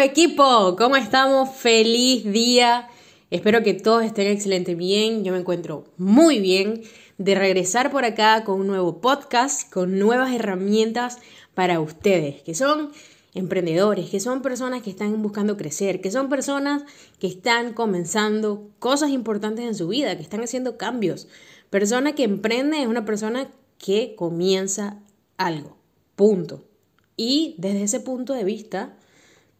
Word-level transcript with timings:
equipo, 0.00 0.76
¿cómo 0.76 0.96
estamos? 0.96 1.50
Feliz 1.50 2.24
día. 2.24 2.88
Espero 3.30 3.62
que 3.62 3.74
todos 3.74 4.02
estén 4.02 4.28
excelente 4.28 4.74
bien. 4.74 5.24
Yo 5.24 5.32
me 5.32 5.38
encuentro 5.38 5.84
muy 5.98 6.40
bien 6.40 6.82
de 7.18 7.34
regresar 7.34 7.90
por 7.90 8.04
acá 8.04 8.44
con 8.44 8.60
un 8.60 8.66
nuevo 8.66 9.00
podcast, 9.00 9.70
con 9.70 9.98
nuevas 9.98 10.32
herramientas 10.32 11.18
para 11.54 11.80
ustedes, 11.80 12.42
que 12.42 12.54
son 12.54 12.92
emprendedores, 13.34 14.08
que 14.08 14.20
son 14.20 14.40
personas 14.40 14.82
que 14.82 14.90
están 14.90 15.20
buscando 15.22 15.56
crecer, 15.56 16.00
que 16.00 16.10
son 16.10 16.28
personas 16.30 16.82
que 17.18 17.26
están 17.26 17.74
comenzando 17.74 18.70
cosas 18.78 19.10
importantes 19.10 19.66
en 19.66 19.74
su 19.74 19.88
vida, 19.88 20.16
que 20.16 20.22
están 20.22 20.42
haciendo 20.42 20.78
cambios. 20.78 21.28
Persona 21.68 22.14
que 22.14 22.24
emprende 22.24 22.80
es 22.80 22.86
una 22.86 23.04
persona 23.04 23.48
que 23.76 24.14
comienza 24.16 24.98
algo. 25.36 25.76
Punto. 26.16 26.64
Y 27.16 27.54
desde 27.58 27.82
ese 27.82 28.00
punto 28.00 28.32
de 28.32 28.44
vista, 28.44 28.96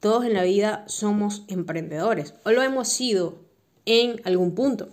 todos 0.00 0.24
en 0.24 0.34
la 0.34 0.44
vida 0.44 0.84
somos 0.88 1.44
emprendedores 1.48 2.34
o 2.44 2.50
lo 2.50 2.62
hemos 2.62 2.88
sido 2.88 3.38
en 3.84 4.20
algún 4.24 4.54
punto. 4.54 4.88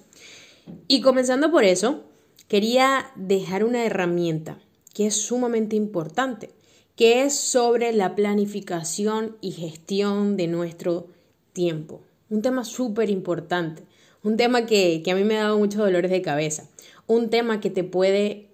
Y 0.87 1.01
comenzando 1.01 1.51
por 1.51 1.63
eso, 1.63 2.03
quería 2.47 3.11
dejar 3.15 3.63
una 3.63 3.85
herramienta 3.85 4.59
que 4.93 5.07
es 5.07 5.15
sumamente 5.15 5.75
importante, 5.75 6.51
que 6.95 7.23
es 7.23 7.35
sobre 7.35 7.93
la 7.93 8.15
planificación 8.15 9.37
y 9.41 9.51
gestión 9.51 10.35
de 10.37 10.47
nuestro 10.47 11.07
tiempo. 11.53 12.01
Un 12.29 12.41
tema 12.41 12.65
súper 12.65 13.09
importante, 13.09 13.83
un 14.23 14.35
tema 14.35 14.65
que, 14.65 15.01
que, 15.03 15.11
a 15.11 15.15
mí 15.15 15.23
me 15.23 15.37
ha 15.37 15.43
dado 15.43 15.59
muchos 15.59 15.79
dolores 15.79 16.11
de 16.11 16.21
cabeza, 16.21 16.69
un 17.05 17.29
tema 17.29 17.61
que 17.61 17.69
te 17.69 17.83
puede 17.83 18.49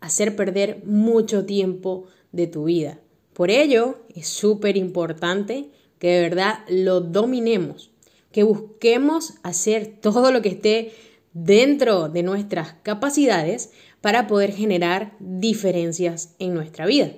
hacer 0.00 0.36
perder 0.36 0.82
mucho 0.84 1.44
tiempo 1.44 2.06
de 2.32 2.46
tu 2.46 2.64
vida. 2.64 3.00
Por 3.32 3.50
ello, 3.50 3.98
es 4.14 4.28
súper 4.28 4.76
importante 4.76 5.70
que 5.98 6.08
de 6.08 6.22
verdad 6.22 6.60
lo 6.68 7.00
dominemos, 7.00 7.90
que 8.32 8.42
busquemos 8.42 9.34
hacer 9.42 9.98
todo 10.00 10.30
lo 10.30 10.42
que 10.42 10.50
esté 10.50 10.92
dentro 11.32 12.08
de 12.08 12.22
nuestras 12.22 12.74
capacidades 12.82 13.70
para 14.00 14.26
poder 14.26 14.52
generar 14.52 15.16
diferencias 15.20 16.34
en 16.38 16.54
nuestra 16.54 16.86
vida. 16.86 17.12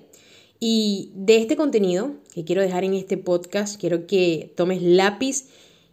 Y 0.59 1.13
de 1.15 1.39
este 1.39 1.57
contenido 1.57 2.17
que 2.35 2.45
quiero 2.45 2.63
dejar 2.63 2.85
en 2.85 2.95
este 2.95 3.17
podcast, 3.17 3.81
quiero 3.81 4.07
que 4.07 4.53
tomes 4.57 4.83
lápiz 4.83 5.49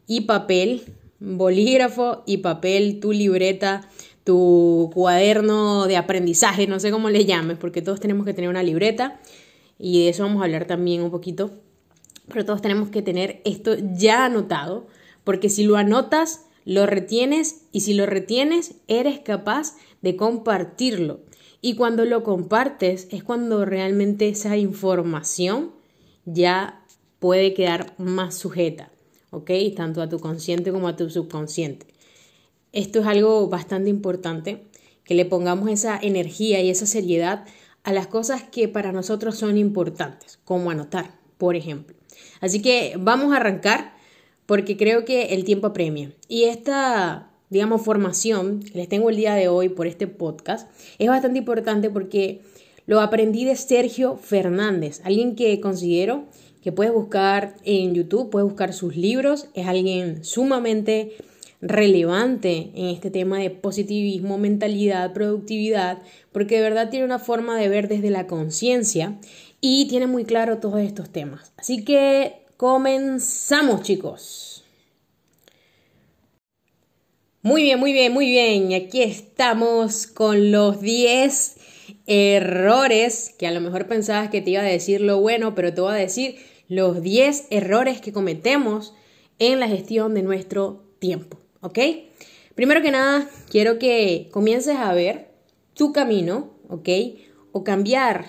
y 0.08 0.22
papel, 0.22 0.84
bolígrafo 1.20 2.24
y 2.26 2.38
papel, 2.38 3.00
tu 3.00 3.14
libreta, 3.14 3.90
tu 4.24 4.92
cuaderno 4.94 5.88
de 5.88 5.96
aprendizaje, 5.96 6.68
no 6.68 6.82
sé 6.82 6.92
cómo 6.92 7.10
le 7.10 7.26
llames, 7.26 7.58
porque 7.58 7.82
todos 7.82 8.02
tenemos 8.02 8.26
que 8.26 8.34
tener 8.34 8.50
una 8.50 8.64
libreta 8.64 9.22
y 9.80 10.04
de 10.04 10.10
eso 10.10 10.24
vamos 10.24 10.42
a 10.42 10.46
hablar 10.46 10.66
también 10.66 11.02
un 11.02 11.12
poquito. 11.12 11.52
Pero 12.28 12.46
todos 12.46 12.62
tenemos 12.62 12.90
que 12.90 13.02
tener 13.02 13.42
esto 13.46 13.76
ya 13.96 14.26
anotado, 14.26 14.88
porque 15.24 15.50
si 15.50 15.64
lo 15.64 15.78
anotas, 15.78 16.46
lo 16.66 16.86
retienes 16.86 17.64
y 17.72 17.82
si 17.82 17.94
lo 17.94 18.06
retienes, 18.06 18.76
eres 18.88 19.20
capaz 19.20 19.76
de 20.02 20.16
compartirlo. 20.16 21.22
Y 21.62 21.76
cuando 21.76 22.06
lo 22.06 22.24
compartes 22.24 23.08
es 23.12 23.24
cuando 23.24 23.66
realmente 23.66 24.30
esa 24.30 24.58
información 24.58 25.72
ya 26.26 26.84
puede 27.20 27.54
quedar 27.54 27.96
más 27.98 28.36
sujeta, 28.36 28.92
¿ok? 29.32 29.52
Tanto 29.76 30.02
a 30.02 30.10
tu 30.10 30.20
consciente 30.20 30.72
como 30.72 30.88
a 30.88 30.96
tu 30.96 31.10
subconsciente. 31.10 31.88
Esto 32.74 33.00
es 33.00 33.08
algo 33.08 33.48
bastante 33.48 33.90
importante, 33.90 34.68
que 35.04 35.16
le 35.16 35.26
pongamos 35.26 35.70
esa 35.70 35.98
energía 35.98 36.62
y 36.62 36.70
esa 36.70 36.86
seriedad 36.86 37.46
a 37.84 37.94
las 37.94 38.08
cosas 38.08 38.44
que 38.44 38.68
para 38.68 38.92
nosotros 38.92 39.38
son 39.38 39.58
importantes, 39.58 40.40
como 40.44 40.70
anotar, 40.70 41.18
por 41.38 41.56
ejemplo. 41.56 41.97
Así 42.42 42.62
que 42.62 42.96
vamos 43.00 43.34
a 43.34 43.38
arrancar 43.38 43.94
porque 44.46 44.78
creo 44.78 45.06
que 45.06 45.34
el 45.36 45.44
tiempo 45.44 45.68
apremia. 45.68 46.12
Y 46.28 46.44
esta, 46.46 47.30
digamos, 47.50 47.84
formación 47.84 48.62
que 48.62 48.78
les 48.78 48.90
tengo 48.90 49.10
el 49.10 49.18
día 49.18 49.36
de 49.36 49.48
hoy 49.48 49.70
por 49.70 49.88
este 49.88 50.08
podcast 50.08 50.70
es 50.98 51.08
bastante 51.08 51.40
importante 51.40 51.90
porque 51.90 52.42
lo 52.86 53.02
aprendí 53.02 53.44
de 53.44 53.56
Sergio 53.56 54.16
Fernández, 54.16 55.02
alguien 55.04 55.36
que 55.36 55.60
considero 55.60 56.26
que 56.64 56.72
puedes 56.72 56.94
buscar 56.94 57.56
en 57.64 57.94
YouTube, 57.94 58.30
puedes 58.30 58.48
buscar 58.48 58.74
sus 58.74 58.96
libros, 58.96 59.48
es 59.54 59.68
alguien 59.68 60.24
sumamente 60.24 61.16
relevante 61.62 62.72
en 62.76 62.86
este 62.88 63.10
tema 63.10 63.40
de 63.40 63.50
positivismo, 63.50 64.38
mentalidad, 64.38 65.14
productividad, 65.14 66.00
porque 66.32 66.56
de 66.56 66.62
verdad 66.62 66.90
tiene 66.90 67.06
una 67.06 67.20
forma 67.20 67.58
de 67.58 67.68
ver 67.68 67.88
desde 67.88 68.10
la 68.10 68.28
conciencia 68.28 69.18
y 69.62 69.88
tiene 69.88 70.08
muy 70.08 70.26
claro 70.26 70.58
todos 70.60 70.80
estos 70.82 71.10
temas. 71.10 71.52
Así 71.58 71.84
que 71.84 72.46
comenzamos 72.58 73.82
chicos. 73.82 74.64
Muy 77.42 77.64
bien, 77.64 77.80
muy 77.80 77.94
bien, 77.94 78.14
muy 78.14 78.30
bien. 78.30 78.74
Aquí 78.74 79.02
estamos 79.02 80.08
con 80.08 80.52
los 80.52 80.82
10 80.82 81.56
errores 82.06 83.34
que 83.38 83.48
a 83.48 83.52
lo 83.52 83.62
mejor 83.62 83.88
pensabas 83.88 84.30
que 84.30 84.42
te 84.42 84.52
iba 84.52 84.62
a 84.62 84.66
decir 84.66 85.02
lo 85.02 85.22
bueno, 85.22 85.56
pero 85.56 85.74
te 85.74 85.82
voy 85.82 85.94
a 85.94 85.96
decir 85.96 86.38
los 86.68 87.02
10 87.02 87.48
errores 87.50 88.02
que 88.02 88.12
cometemos 88.12 88.94
en 89.40 89.60
la 89.60 89.68
gestión 89.68 90.14
de 90.14 90.24
nuestro 90.24 90.84
tiempo. 91.00 91.38
¿ok? 91.62 91.80
Primero 92.56 92.82
que 92.82 92.92
nada, 92.92 93.30
quiero 93.50 93.78
que 93.78 94.30
comiences 94.32 94.78
a 94.78 94.94
ver 94.94 95.30
tu 95.74 95.94
camino, 95.94 96.52
¿ok? 96.70 96.90
O 97.52 97.64
cambiar 97.64 98.26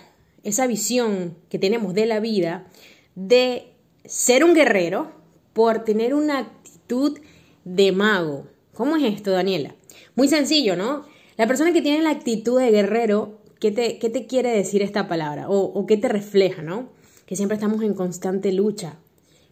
esa 0.49 0.67
visión 0.67 1.37
que 1.49 1.59
tenemos 1.59 1.95
de 1.95 2.07
la 2.07 2.21
vida 2.21 2.67
de 3.15 3.73
ser 4.05 4.45
un 4.45 4.55
guerrero 4.55 5.13
por 5.53 5.85
tener 5.85 6.15
una 6.15 6.39
actitud 6.39 7.19
de 7.65 7.93
mago. 7.93 8.47
¿Cómo 8.75 8.97
es 8.97 9.05
esto, 9.15 9.31
Daniela? 9.31 9.75
Muy 10.15 10.29
sencillo, 10.29 10.77
¿no? 10.77 11.05
La 11.37 11.47
persona 11.47 11.73
que 11.73 11.83
tiene 11.83 12.03
la 12.03 12.11
actitud 12.11 12.61
de 12.61 12.71
guerrero, 12.71 13.39
¿qué 13.61 13.71
te, 13.71 13.99
qué 13.99 14.09
te 14.09 14.27
quiere 14.27 14.51
decir 14.51 14.83
esta 14.83 15.09
palabra? 15.09 15.49
O, 15.49 15.59
¿O 15.59 15.87
qué 15.87 15.97
te 15.97 16.09
refleja, 16.09 16.63
¿no? 16.63 16.91
Que 17.27 17.37
siempre 17.37 17.57
estamos 17.57 17.83
en 17.83 17.95
constante 17.95 18.53
lucha, 18.53 18.99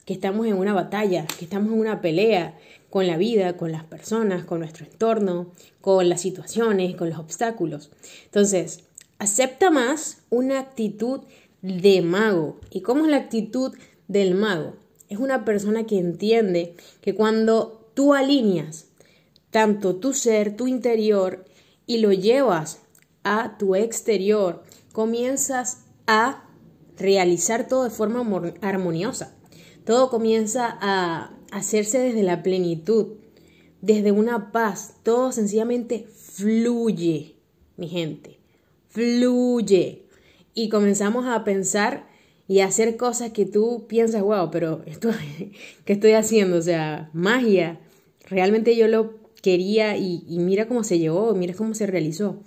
que 0.04 0.14
estamos 0.14 0.46
en 0.46 0.54
una 0.54 0.72
batalla, 0.72 1.26
que 1.38 1.44
estamos 1.44 1.72
en 1.72 1.78
una 1.78 2.00
pelea, 2.00 2.56
con 2.90 3.06
la 3.06 3.16
vida, 3.16 3.56
con 3.56 3.72
las 3.72 3.84
personas, 3.84 4.44
con 4.44 4.60
nuestro 4.60 4.86
entorno, 4.86 5.52
con 5.80 6.08
las 6.08 6.20
situaciones, 6.20 6.96
con 6.96 7.10
los 7.10 7.18
obstáculos. 7.18 7.90
Entonces, 8.24 8.84
acepta 9.18 9.70
más 9.70 10.22
una 10.30 10.58
actitud 10.58 11.20
de 11.62 12.02
mago. 12.02 12.60
¿Y 12.70 12.82
cómo 12.82 13.04
es 13.04 13.10
la 13.10 13.16
actitud 13.18 13.74
del 14.08 14.34
mago? 14.34 14.76
Es 15.08 15.18
una 15.18 15.44
persona 15.44 15.86
que 15.86 15.98
entiende 15.98 16.74
que 17.00 17.14
cuando 17.14 17.90
tú 17.94 18.14
alineas 18.14 18.86
tanto 19.50 19.96
tu 19.96 20.12
ser, 20.12 20.56
tu 20.56 20.66
interior, 20.66 21.44
y 21.86 21.98
lo 21.98 22.12
llevas 22.12 22.82
a 23.22 23.56
tu 23.58 23.74
exterior, 23.74 24.62
comienzas 24.92 25.84
a 26.06 26.44
realizar 26.96 27.68
todo 27.68 27.84
de 27.84 27.90
forma 27.90 28.24
armoniosa. 28.60 29.36
Todo 29.84 30.10
comienza 30.10 30.76
a 30.80 31.32
hacerse 31.52 31.98
desde 31.98 32.22
la 32.22 32.42
plenitud, 32.42 33.14
desde 33.80 34.10
una 34.10 34.50
paz. 34.50 34.96
Todo 35.04 35.30
sencillamente 35.30 36.06
fluye, 36.08 37.36
mi 37.76 37.88
gente. 37.88 38.35
Fluye. 38.96 40.06
Y 40.54 40.70
comenzamos 40.70 41.26
a 41.26 41.44
pensar 41.44 42.08
y 42.48 42.60
a 42.60 42.66
hacer 42.68 42.96
cosas 42.96 43.30
que 43.30 43.44
tú 43.44 43.84
piensas, 43.86 44.22
wow, 44.22 44.50
pero 44.50 44.80
esto, 44.86 45.10
¿qué 45.84 45.92
estoy 45.92 46.12
haciendo? 46.12 46.56
O 46.56 46.62
sea, 46.62 47.10
magia. 47.12 47.78
Realmente 48.24 48.74
yo 48.74 48.88
lo 48.88 49.18
quería 49.42 49.98
y, 49.98 50.24
mira 50.38 50.66
cómo 50.66 50.82
se 50.82 50.98
llevó, 50.98 51.34
mira 51.34 51.52
cómo 51.52 51.74
se 51.74 51.86
realizó. 51.86 52.42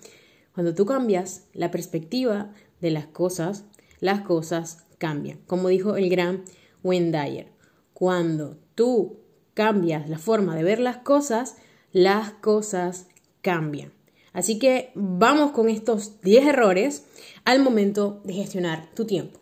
Cuando 0.55 0.73
tú 0.73 0.87
cambias 0.87 1.45
la 1.53 1.69
perspectiva 1.69 2.51
de 2.81 2.89
las 2.89 3.05
cosas, 3.05 3.65
las 3.99 4.21
cosas 4.21 4.87
cambian. 4.97 5.37
Como 5.45 5.69
dijo 5.69 5.97
el 5.97 6.09
gran 6.09 6.45
Wendayer, 6.83 7.51
cuando 7.93 8.57
tú 8.73 9.19
cambias 9.53 10.09
la 10.09 10.17
forma 10.17 10.55
de 10.55 10.63
ver 10.63 10.79
las 10.79 10.97
cosas, 10.97 11.57
las 11.91 12.31
cosas 12.31 13.05
cambian. 13.41 13.98
Así 14.33 14.59
que 14.59 14.91
vamos 14.95 15.51
con 15.51 15.69
estos 15.69 16.21
10 16.21 16.47
errores 16.47 17.05
al 17.45 17.61
momento 17.61 18.21
de 18.23 18.33
gestionar 18.33 18.89
tu 18.93 19.05
tiempo. 19.05 19.39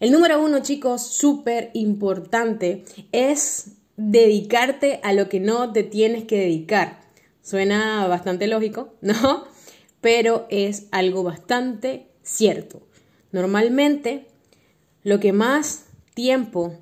El 0.00 0.12
número 0.12 0.40
uno, 0.40 0.60
chicos, 0.60 1.02
súper 1.02 1.70
importante, 1.74 2.84
es 3.10 3.72
dedicarte 3.96 5.00
a 5.02 5.12
lo 5.12 5.28
que 5.28 5.40
no 5.40 5.72
te 5.72 5.82
tienes 5.82 6.24
que 6.24 6.38
dedicar. 6.38 7.00
Suena 7.42 8.06
bastante 8.06 8.46
lógico, 8.46 8.94
¿no? 9.00 9.44
Pero 10.00 10.46
es 10.50 10.86
algo 10.92 11.24
bastante 11.24 12.06
cierto. 12.22 12.86
Normalmente, 13.32 14.26
lo 15.02 15.18
que 15.18 15.32
más 15.32 15.86
tiempo 16.14 16.78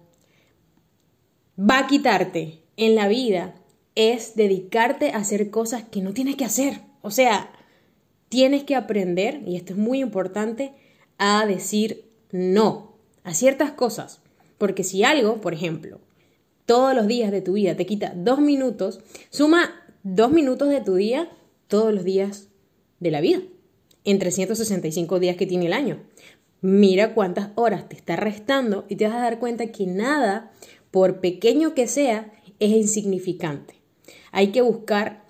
va 1.59 1.79
a 1.79 1.87
quitarte 1.87 2.63
en 2.77 2.95
la 2.95 3.09
vida 3.09 3.55
es 3.95 4.37
dedicarte 4.37 5.13
a 5.13 5.19
hacer 5.19 5.51
cosas 5.51 5.85
que 5.85 6.03
no 6.03 6.13
tienes 6.13 6.37
que 6.37 6.45
hacer. 6.45 6.81
O 7.07 7.13
sea, 7.13 7.53
tienes 8.29 8.65
que 8.65 8.75
aprender, 8.75 9.41
y 9.47 9.55
esto 9.55 9.75
es 9.75 9.79
muy 9.79 10.01
importante, 10.01 10.73
a 11.19 11.47
decir 11.47 12.11
no 12.33 12.97
a 13.23 13.33
ciertas 13.33 13.71
cosas. 13.71 14.23
Porque 14.59 14.83
si 14.83 15.05
algo, 15.05 15.41
por 15.41 15.55
ejemplo, 15.55 16.01
todos 16.65 16.97
los 16.97 17.07
días 17.07 17.31
de 17.31 17.43
tu 17.43 17.53
vida, 17.53 17.77
te 17.77 17.87
quita 17.87 18.13
dos 18.17 18.41
minutos, 18.41 18.99
suma 19.31 19.71
dos 20.03 20.33
minutos 20.33 20.69
de 20.69 20.81
tu 20.81 20.97
día 20.97 21.31
todos 21.69 21.95
los 21.95 22.03
días 22.03 22.49
de 22.99 23.13
la 23.13 23.21
vida, 23.21 23.39
en 24.03 24.19
365 24.19 25.21
días 25.21 25.37
que 25.37 25.47
tiene 25.47 25.67
el 25.67 25.75
año. 25.75 26.03
Mira 26.61 27.15
cuántas 27.15 27.51
horas 27.55 27.89
te 27.89 27.95
está 27.95 28.17
restando 28.17 28.85
y 28.89 28.97
te 28.97 29.07
vas 29.07 29.15
a 29.15 29.21
dar 29.21 29.39
cuenta 29.39 29.69
que 29.69 29.87
nada, 29.87 30.51
por 30.91 31.21
pequeño 31.21 31.73
que 31.73 31.87
sea, 31.87 32.33
es 32.59 32.71
insignificante. 32.71 33.75
Hay 34.33 34.49
que 34.49 34.61
buscar 34.61 35.25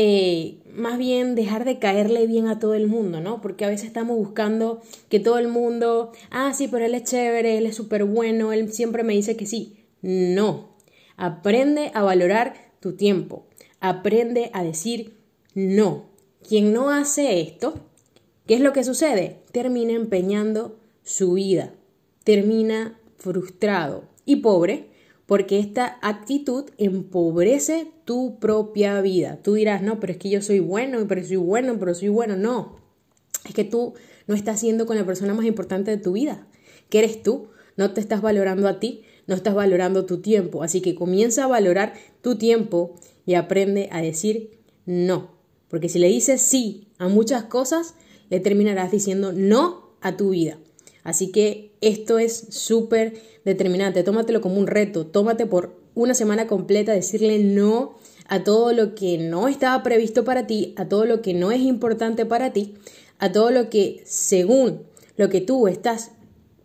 eh, 0.00 0.58
más 0.74 0.98
bien 0.98 1.34
dejar 1.34 1.64
de 1.64 1.78
caerle 1.78 2.26
bien 2.26 2.46
a 2.46 2.58
todo 2.58 2.74
el 2.74 2.86
mundo, 2.86 3.20
¿no? 3.20 3.40
Porque 3.40 3.64
a 3.64 3.68
veces 3.68 3.86
estamos 3.86 4.16
buscando 4.16 4.82
que 5.08 5.20
todo 5.20 5.38
el 5.38 5.48
mundo, 5.48 6.12
ah, 6.30 6.52
sí, 6.54 6.68
pero 6.68 6.84
él 6.84 6.94
es 6.94 7.04
chévere, 7.04 7.58
él 7.58 7.66
es 7.66 7.76
súper 7.76 8.04
bueno, 8.04 8.52
él 8.52 8.72
siempre 8.72 9.02
me 9.02 9.14
dice 9.14 9.36
que 9.36 9.46
sí. 9.46 9.76
No, 10.00 10.76
aprende 11.16 11.90
a 11.94 12.02
valorar 12.02 12.54
tu 12.80 12.94
tiempo, 12.94 13.46
aprende 13.80 14.50
a 14.52 14.62
decir 14.62 15.18
no. 15.54 16.06
Quien 16.46 16.72
no 16.72 16.90
hace 16.90 17.40
esto, 17.40 17.74
¿qué 18.46 18.54
es 18.54 18.60
lo 18.60 18.72
que 18.72 18.84
sucede? 18.84 19.42
Termina 19.52 19.92
empeñando 19.92 20.78
su 21.02 21.32
vida, 21.32 21.74
termina 22.24 22.98
frustrado 23.16 24.04
y 24.24 24.36
pobre 24.36 24.86
porque 25.28 25.58
esta 25.58 25.98
actitud 26.00 26.70
empobrece 26.78 27.92
tu 28.06 28.38
propia 28.38 28.98
vida. 29.02 29.38
Tú 29.42 29.52
dirás, 29.52 29.82
no, 29.82 30.00
pero 30.00 30.14
es 30.14 30.18
que 30.18 30.30
yo 30.30 30.40
soy 30.40 30.58
bueno, 30.58 31.06
pero 31.06 31.22
soy 31.22 31.36
bueno, 31.36 31.78
pero 31.78 31.94
soy 31.94 32.08
bueno. 32.08 32.34
No, 32.34 32.80
es 33.44 33.52
que 33.52 33.64
tú 33.64 33.92
no 34.26 34.34
estás 34.34 34.58
siendo 34.58 34.86
con 34.86 34.96
la 34.96 35.04
persona 35.04 35.34
más 35.34 35.44
importante 35.44 35.90
de 35.90 35.98
tu 35.98 36.12
vida, 36.12 36.46
que 36.88 37.00
eres 37.00 37.22
tú. 37.22 37.50
No 37.76 37.92
te 37.92 38.00
estás 38.00 38.22
valorando 38.22 38.68
a 38.68 38.80
ti, 38.80 39.02
no 39.26 39.34
estás 39.34 39.54
valorando 39.54 40.06
tu 40.06 40.22
tiempo. 40.22 40.62
Así 40.62 40.80
que 40.80 40.94
comienza 40.94 41.44
a 41.44 41.48
valorar 41.48 41.92
tu 42.22 42.38
tiempo 42.38 42.94
y 43.26 43.34
aprende 43.34 43.90
a 43.92 44.00
decir 44.00 44.58
no. 44.86 45.32
Porque 45.68 45.90
si 45.90 45.98
le 45.98 46.08
dices 46.08 46.40
sí 46.40 46.88
a 46.96 47.08
muchas 47.08 47.44
cosas, 47.44 47.96
le 48.30 48.40
terminarás 48.40 48.90
diciendo 48.90 49.34
no 49.34 49.90
a 50.00 50.16
tu 50.16 50.30
vida. 50.30 50.56
Así 51.08 51.32
que 51.32 51.72
esto 51.80 52.18
es 52.18 52.48
súper 52.50 53.14
determinante. 53.42 54.02
Tómatelo 54.02 54.42
como 54.42 54.58
un 54.58 54.66
reto. 54.66 55.06
Tómate 55.06 55.46
por 55.46 55.74
una 55.94 56.12
semana 56.12 56.46
completa 56.46 56.92
decirle 56.92 57.38
no 57.38 57.94
a 58.26 58.44
todo 58.44 58.74
lo 58.74 58.94
que 58.94 59.16
no 59.16 59.48
estaba 59.48 59.82
previsto 59.82 60.22
para 60.24 60.46
ti, 60.46 60.74
a 60.76 60.86
todo 60.86 61.06
lo 61.06 61.22
que 61.22 61.32
no 61.32 61.50
es 61.50 61.62
importante 61.62 62.26
para 62.26 62.52
ti, 62.52 62.74
a 63.18 63.32
todo 63.32 63.50
lo 63.50 63.70
que 63.70 64.02
según 64.04 64.82
lo 65.16 65.30
que 65.30 65.40
tú 65.40 65.66
estás 65.66 66.10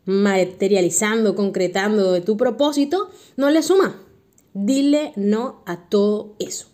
materializando, 0.03 1.35
concretando 1.35 2.11
de 2.11 2.19
tu 2.19 2.35
propósito, 2.35 3.11
no 3.37 3.49
le 3.49 3.63
suma. 3.63 4.03
Dile 4.53 5.13
no 5.15 5.63
a 5.65 5.87
todo 5.87 6.35
eso. 6.39 6.67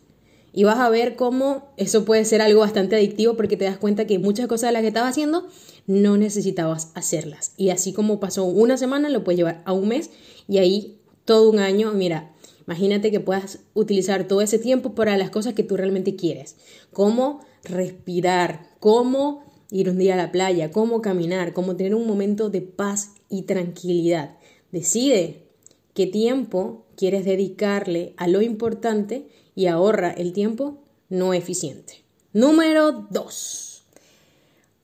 Y 0.53 0.63
vas 0.63 0.79
a 0.79 0.89
ver 0.89 1.15
cómo 1.15 1.71
eso 1.77 2.03
puede 2.03 2.25
ser 2.25 2.41
algo 2.41 2.61
bastante 2.61 2.95
adictivo 2.95 3.35
porque 3.35 3.57
te 3.57 3.65
das 3.65 3.77
cuenta 3.77 4.07
que 4.07 4.17
muchas 4.17 4.47
cosas 4.47 4.69
de 4.69 4.73
las 4.73 4.81
que 4.81 4.87
estabas 4.87 5.11
haciendo 5.11 5.45
no 5.89 6.17
necesitabas 6.17 6.91
hacerlas. 6.93 7.53
Y 7.57 7.71
así 7.71 7.93
como 7.93 8.19
pasó 8.19 8.45
una 8.45 8.77
semana, 8.77 9.09
lo 9.09 9.23
puedes 9.23 9.37
llevar 9.39 9.63
a 9.65 9.73
un 9.73 9.87
mes 9.87 10.11
y 10.47 10.59
ahí 10.59 10.99
todo 11.25 11.49
un 11.49 11.57
año. 11.57 11.91
Mira, 11.93 12.31
imagínate 12.67 13.09
que 13.09 13.19
puedas 13.19 13.61
utilizar 13.73 14.27
todo 14.27 14.41
ese 14.41 14.59
tiempo 14.59 14.93
para 14.93 15.17
las 15.17 15.31
cosas 15.31 15.55
que 15.55 15.63
tú 15.63 15.77
realmente 15.77 16.15
quieres. 16.15 16.57
Cómo 16.93 17.39
respirar, 17.63 18.69
cómo 18.79 19.43
ir 19.71 19.89
un 19.89 19.97
día 19.97 20.13
a 20.13 20.17
la 20.17 20.31
playa, 20.31 20.69
cómo 20.69 21.01
caminar, 21.01 21.53
cómo 21.53 21.75
tener 21.75 21.95
un 21.95 22.05
momento 22.05 22.51
de 22.51 22.61
paz 22.61 23.15
y 23.27 23.43
tranquilidad. 23.43 24.37
Decide 24.71 25.47
qué 25.95 26.05
tiempo 26.05 26.85
quieres 26.95 27.25
dedicarle 27.25 28.13
a 28.17 28.27
lo 28.27 28.43
importante 28.43 29.27
y 29.55 29.65
ahorra 29.65 30.11
el 30.11 30.33
tiempo 30.33 30.83
no 31.09 31.33
eficiente. 31.33 32.03
Número 32.31 33.07
2. 33.09 33.68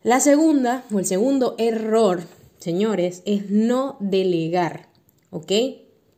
La 0.05 0.19
segunda 0.19 0.85
o 0.93 0.99
el 0.99 1.07
segundo 1.07 1.55
error, 1.57 2.21
señores, 2.59 3.23
es 3.25 3.49
no 3.49 3.97
delegar, 3.99 4.87
¿ok? 5.31 5.51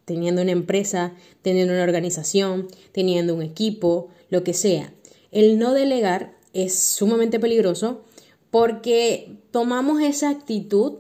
Teniendo 0.04 0.42
una 0.42 0.52
empresa, 0.52 1.14
teniendo 1.42 1.72
una 1.72 1.84
organización, 1.84 2.68
teniendo 2.92 3.34
un 3.34 3.42
equipo, 3.42 4.10
lo 4.30 4.44
que 4.44 4.54
sea. 4.54 4.94
El 5.32 5.58
no 5.58 5.74
delegar 5.74 6.36
es 6.52 6.78
sumamente 6.78 7.40
peligroso 7.40 8.04
porque 8.52 9.38
tomamos 9.52 10.02
esa 10.02 10.32
actitud 10.32 10.96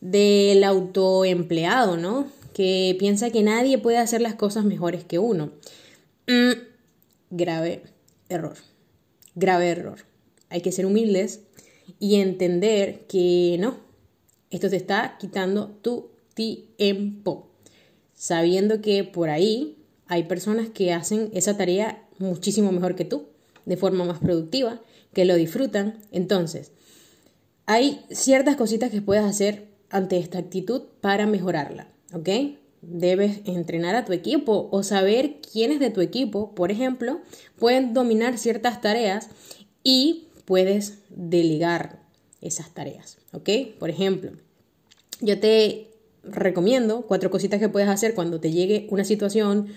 del 0.00 0.64
autoempleado, 0.64 1.98
¿no? 1.98 2.28
Que 2.54 2.96
piensa 2.98 3.28
que 3.28 3.42
nadie 3.42 3.76
puede 3.76 3.98
hacer 3.98 4.22
las 4.22 4.36
cosas 4.36 4.64
mejores 4.64 5.04
que 5.04 5.18
uno. 5.18 5.52
Mm, 6.26 6.52
grave 7.28 7.82
error. 8.30 8.56
Grave 9.34 9.68
error. 9.68 9.98
Hay 10.48 10.62
que 10.62 10.72
ser 10.72 10.86
humildes 10.86 11.40
y 11.98 12.16
entender 12.16 13.06
que 13.06 13.56
no, 13.60 13.76
esto 14.50 14.68
te 14.70 14.76
está 14.76 15.16
quitando 15.18 15.68
tu 15.82 16.10
tiempo. 16.34 17.48
Sabiendo 18.14 18.80
que 18.80 19.04
por 19.04 19.30
ahí 19.30 19.78
hay 20.06 20.24
personas 20.24 20.68
que 20.68 20.92
hacen 20.92 21.30
esa 21.32 21.56
tarea 21.56 22.06
muchísimo 22.18 22.72
mejor 22.72 22.94
que 22.94 23.04
tú, 23.04 23.26
de 23.64 23.76
forma 23.76 24.04
más 24.04 24.18
productiva, 24.18 24.80
que 25.12 25.24
lo 25.24 25.34
disfrutan. 25.34 25.98
Entonces, 26.10 26.72
hay 27.66 28.04
ciertas 28.10 28.56
cositas 28.56 28.90
que 28.90 29.02
puedes 29.02 29.24
hacer 29.24 29.68
ante 29.90 30.18
esta 30.18 30.38
actitud 30.38 30.82
para 31.00 31.26
mejorarla, 31.26 31.88
¿ok? 32.12 32.28
debes 32.82 33.40
entrenar 33.44 33.94
a 33.94 34.04
tu 34.04 34.12
equipo 34.12 34.68
o 34.70 34.82
saber 34.82 35.36
quiénes 35.40 35.78
de 35.78 35.90
tu 35.90 36.00
equipo, 36.00 36.54
por 36.54 36.70
ejemplo, 36.70 37.20
pueden 37.58 37.94
dominar 37.94 38.36
ciertas 38.38 38.80
tareas 38.80 39.28
y 39.84 40.26
puedes 40.44 40.98
delegar 41.10 42.02
esas 42.40 42.70
tareas, 42.70 43.18
¿ok? 43.32 43.48
Por 43.78 43.90
ejemplo, 43.90 44.32
yo 45.20 45.38
te 45.38 45.88
recomiendo 46.24 47.02
cuatro 47.02 47.30
cositas 47.30 47.60
que 47.60 47.68
puedes 47.68 47.88
hacer 47.88 48.14
cuando 48.14 48.40
te 48.40 48.50
llegue 48.50 48.86
una 48.90 49.04
situación 49.04 49.68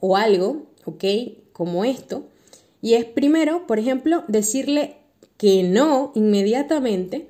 o 0.00 0.16
algo, 0.16 0.66
¿ok? 0.84 1.04
Como 1.52 1.84
esto. 1.84 2.26
Y 2.82 2.94
es 2.94 3.04
primero, 3.04 3.66
por 3.66 3.78
ejemplo, 3.78 4.24
decirle 4.28 4.96
que 5.36 5.62
no 5.62 6.12
inmediatamente, 6.14 7.28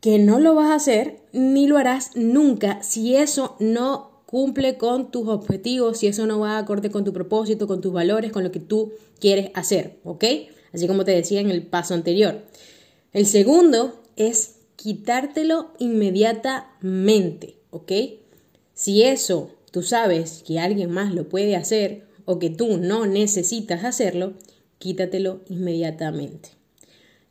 que 0.00 0.18
no 0.18 0.38
lo 0.38 0.54
vas 0.54 0.70
a 0.70 0.74
hacer 0.74 1.20
ni 1.32 1.66
lo 1.66 1.78
harás 1.78 2.10
nunca 2.14 2.82
si 2.82 3.16
eso 3.16 3.56
no 3.58 4.22
cumple 4.26 4.76
con 4.76 5.10
tus 5.10 5.28
objetivos, 5.28 5.98
si 5.98 6.08
eso 6.08 6.26
no 6.26 6.40
va 6.40 6.58
acorde 6.58 6.90
con 6.90 7.04
tu 7.04 7.12
propósito, 7.12 7.66
con 7.66 7.80
tus 7.80 7.92
valores, 7.92 8.32
con 8.32 8.42
lo 8.42 8.50
que 8.50 8.60
tú 8.60 8.92
quieres 9.20 9.50
hacer, 9.54 9.98
¿ok? 10.04 10.24
Así 10.74 10.88
como 10.88 11.04
te 11.04 11.12
decía 11.12 11.40
en 11.40 11.50
el 11.50 11.62
paso 11.62 11.94
anterior. 11.94 12.42
El 13.12 13.26
segundo 13.26 14.02
es 14.16 14.56
quitártelo 14.74 15.70
inmediatamente, 15.78 17.56
¿ok? 17.70 17.92
Si 18.74 19.04
eso 19.04 19.52
tú 19.70 19.82
sabes 19.82 20.42
que 20.46 20.58
alguien 20.58 20.90
más 20.90 21.14
lo 21.14 21.28
puede 21.28 21.54
hacer 21.54 22.06
o 22.24 22.40
que 22.40 22.50
tú 22.50 22.76
no 22.78 23.06
necesitas 23.06 23.84
hacerlo, 23.84 24.34
quítatelo 24.78 25.40
inmediatamente. 25.48 26.50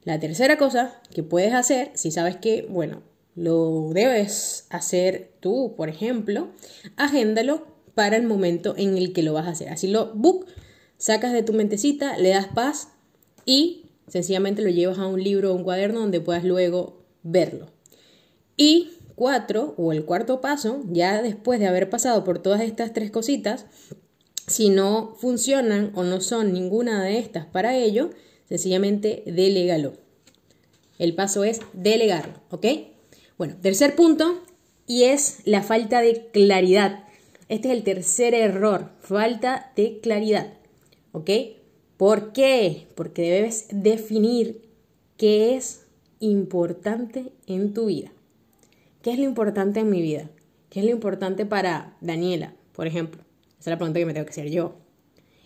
La 0.05 0.19
tercera 0.19 0.57
cosa 0.57 1.01
que 1.13 1.23
puedes 1.23 1.53
hacer, 1.53 1.91
si 1.95 2.11
sabes 2.11 2.37
que, 2.37 2.65
bueno, 2.69 3.01
lo 3.35 3.89
debes 3.93 4.67
hacer 4.69 5.31
tú, 5.39 5.73
por 5.75 5.89
ejemplo, 5.89 6.49
agéndalo 6.95 7.67
para 7.93 8.15
el 8.15 8.23
momento 8.23 8.73
en 8.77 8.97
el 8.97 9.11
que 9.11 9.23
lo 9.23 9.33
vas 9.33 9.47
a 9.47 9.51
hacer. 9.51 9.69
Así 9.69 9.87
lo 9.87 10.13
book, 10.13 10.45
sacas 10.97 11.33
de 11.33 11.43
tu 11.43 11.53
mentecita, 11.53 12.17
le 12.17 12.29
das 12.29 12.47
paz 12.47 12.89
y 13.45 13.85
sencillamente 14.07 14.61
lo 14.61 14.69
llevas 14.69 14.99
a 14.99 15.07
un 15.07 15.23
libro 15.23 15.51
o 15.51 15.55
un 15.55 15.63
cuaderno 15.63 16.01
donde 16.01 16.21
puedas 16.21 16.43
luego 16.43 17.03
verlo. 17.23 17.67
Y 18.57 18.91
cuatro, 19.15 19.73
o 19.77 19.91
el 19.91 20.05
cuarto 20.05 20.41
paso, 20.41 20.81
ya 20.89 21.21
después 21.21 21.59
de 21.59 21.67
haber 21.67 21.89
pasado 21.89 22.23
por 22.23 22.39
todas 22.39 22.61
estas 22.61 22.93
tres 22.93 23.11
cositas, 23.11 23.65
si 24.47 24.69
no 24.69 25.15
funcionan 25.17 25.91
o 25.95 26.03
no 26.03 26.21
son 26.21 26.53
ninguna 26.53 27.03
de 27.03 27.17
estas 27.17 27.45
para 27.45 27.75
ello, 27.77 28.09
sencillamente 28.49 29.23
delégalo. 29.25 29.93
El 30.99 31.15
paso 31.15 31.43
es 31.43 31.61
delegarlo, 31.73 32.35
¿ok? 32.49 32.65
Bueno, 33.37 33.55
tercer 33.61 33.95
punto, 33.95 34.43
y 34.87 35.03
es 35.03 35.39
la 35.45 35.63
falta 35.63 36.01
de 36.01 36.29
claridad. 36.31 37.05
Este 37.49 37.69
es 37.69 37.73
el 37.73 37.83
tercer 37.83 38.33
error, 38.33 38.91
falta 38.99 39.71
de 39.75 39.99
claridad. 40.01 40.53
¿Ok? 41.11 41.29
¿Por 41.97 42.33
qué? 42.33 42.87
Porque 42.95 43.21
debes 43.21 43.67
definir 43.71 44.69
qué 45.17 45.55
es 45.55 45.85
importante 46.19 47.33
en 47.47 47.73
tu 47.73 47.85
vida. 47.85 48.11
¿Qué 49.01 49.11
es 49.11 49.19
lo 49.19 49.25
importante 49.25 49.81
en 49.81 49.89
mi 49.89 50.01
vida? 50.01 50.29
¿Qué 50.69 50.79
es 50.79 50.85
lo 50.85 50.91
importante 50.91 51.45
para 51.45 51.97
Daniela, 52.01 52.55
por 52.71 52.87
ejemplo? 52.87 53.21
Esa 53.59 53.69
es 53.69 53.73
la 53.73 53.77
pregunta 53.77 53.99
que 53.99 54.05
me 54.05 54.13
tengo 54.13 54.25
que 54.25 54.31
hacer 54.31 54.49
yo. 54.49 54.75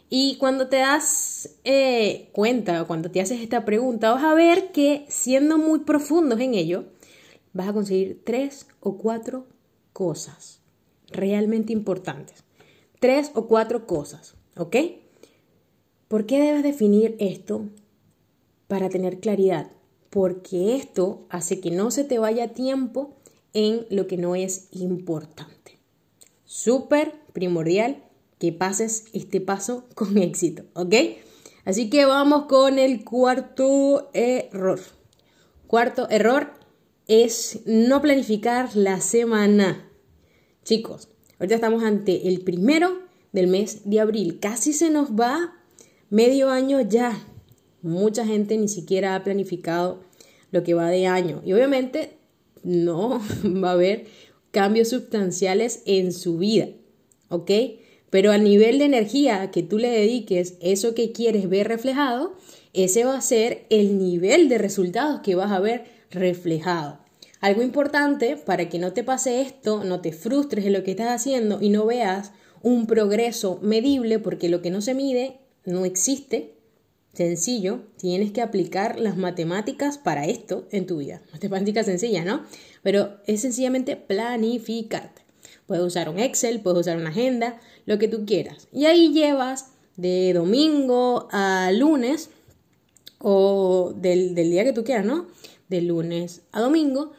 Y 0.10 0.38
cuando 0.38 0.70
te 0.70 0.77
das 0.77 1.58
eh, 1.66 2.30
cuenta, 2.32 2.86
cuando 2.86 3.12
te 3.12 3.20
haces 3.20 3.42
esta 3.42 3.66
pregunta, 3.66 4.13
vas 4.13 4.24
a 4.24 4.34
ver 4.34 4.72
que 4.72 5.06
siendo 5.10 5.58
muy 5.58 5.80
profundos 5.80 6.39
en 6.39 6.54
ello, 6.54 6.86
vas 7.51 7.68
a 7.68 7.74
conseguir 7.74 8.22
tres 8.24 8.68
o 8.80 8.98
cuatro 8.98 9.48
cosas 9.92 10.62
realmente 11.10 11.74
importantes. 11.74 12.44
tres 13.00 13.32
o 13.36 13.48
cuatro 13.48 13.86
cosas, 13.86 14.36
¿ok? 14.56 14.75
¿Por 16.08 16.26
qué 16.26 16.40
debes 16.40 16.64
definir 16.64 17.16
esto? 17.20 17.68
Para 18.68 18.90
tener 18.90 19.20
claridad. 19.20 19.72
Porque 20.10 20.76
esto 20.76 21.26
hace 21.30 21.60
que 21.60 21.72
no 21.72 21.92
se 21.92 22.06
te 22.06 22.18
vaya 22.18 22.54
tiempo 22.54 23.18
en 23.54 23.86
lo 23.90 24.08
que 24.08 24.18
no 24.18 24.36
es 24.36 24.70
importante. 24.72 25.80
Súper 26.46 27.14
primordial 27.34 28.04
que 28.40 28.54
pases 28.54 29.06
este 29.12 29.42
paso 29.42 29.86
con 29.96 30.18
éxito, 30.18 30.64
¿ok? 30.74 30.94
Así 31.66 31.90
que 31.90 32.06
vamos 32.06 32.46
con 32.46 32.80
el 32.80 33.04
cuarto 33.04 34.10
error. 34.14 34.80
Cuarto 35.68 36.10
error 36.10 36.54
es 37.08 37.60
no 37.66 38.02
planificar 38.02 38.74
la 38.78 39.02
semana. 39.02 39.90
Chicos, 40.64 41.10
ahorita 41.40 41.56
estamos 41.56 41.84
ante 41.84 42.30
el 42.30 42.42
primero 42.42 43.00
del 43.34 43.48
mes 43.48 43.82
de 43.90 44.00
abril. 44.00 44.40
Casi 44.40 44.72
se 44.72 44.90
nos 44.90 45.12
va 45.12 45.57
medio 46.10 46.50
año 46.50 46.82
ya. 46.82 47.26
Mucha 47.82 48.26
gente 48.26 48.58
ni 48.58 48.68
siquiera 48.68 49.16
ha 49.16 49.24
planificado 49.24 50.02
lo 50.52 50.64
que 50.64 50.74
va 50.74 50.90
de 50.90 51.08
año. 51.08 51.42
Y 51.46 51.54
obviamente 51.54 52.18
no 52.64 53.22
va 53.44 53.70
a 53.70 53.74
haber 53.74 54.06
cambios 54.52 54.90
sustanciales 54.90 55.84
en 55.86 56.12
su 56.12 56.38
vida. 56.38 56.70
¿Ok? 57.30 57.52
Pero 58.10 58.32
a 58.32 58.38
nivel 58.38 58.80
de 58.80 58.86
energía 58.86 59.52
que 59.52 59.64
tú 59.64 59.78
le 59.78 59.90
dediques, 59.90 60.56
eso 60.62 60.96
que 60.96 61.12
quieres 61.12 61.50
ver 61.50 61.68
reflejado, 61.68 62.36
ese 62.74 63.04
va 63.04 63.18
a 63.18 63.22
ser 63.22 63.66
el 63.70 63.98
nivel 63.98 64.48
de 64.50 64.58
resultados 64.58 65.22
que 65.22 65.36
vas 65.36 65.52
a 65.52 65.60
ver 65.60 65.86
reflejado. 66.10 67.00
Algo 67.42 67.62
importante 67.62 68.38
para 68.38 68.70
que 68.70 68.80
no 68.80 68.94
te 68.94 69.04
pase 69.04 69.42
esto, 69.42 69.84
no 69.84 70.02
te 70.02 70.14
frustres 70.14 70.66
en 70.66 70.74
lo 70.74 70.84
que 70.84 70.92
estás 70.92 71.10
haciendo 71.10 71.60
y 71.62 71.70
no 71.70 71.86
veas 71.86 72.32
un 72.64 72.88
progreso 72.88 73.60
medible, 73.62 74.20
porque 74.20 74.50
lo 74.50 74.62
que 74.62 74.72
no 74.72 74.82
se 74.82 74.94
mide 74.94 75.40
no 75.67 75.86
existe. 75.86 76.53
Sencillo, 77.13 77.81
tienes 77.97 78.31
que 78.31 78.41
aplicar 78.41 79.00
las 79.00 79.17
matemáticas 79.17 79.97
para 79.97 80.25
esto 80.25 80.67
en 80.71 80.86
tu 80.86 80.97
vida. 80.97 81.21
Matemáticas 81.33 81.86
sencillas, 81.86 82.25
¿no? 82.25 82.43
Pero 82.83 83.17
es 83.27 83.41
sencillamente 83.41 83.95
planificarte. 83.95 85.21
Puedes 85.65 85.83
usar 85.83 86.09
un 86.09 86.19
Excel, 86.19 86.62
puedes 86.62 86.81
usar 86.81 86.97
una 86.97 87.09
agenda, 87.09 87.59
lo 87.86 88.00
que 88.00 88.07
tú 88.07 88.25
quieras. 88.25 88.67
Y 88.71 88.86
ahí 88.86 89.12
llevas 89.13 89.71
de 89.97 90.31
domingo 90.33 91.27
a 91.31 91.71
lunes 91.74 92.29
o 93.19 93.93
del, 93.95 94.36
del 94.36 94.50
día 94.50 94.63
que 94.63 94.74
tú 94.74 94.83
quieras, 94.83 95.05
¿no? 95.05 95.27
De 95.67 95.81
lunes 95.81 96.43
a 96.53 96.62
domingo, 96.62 97.12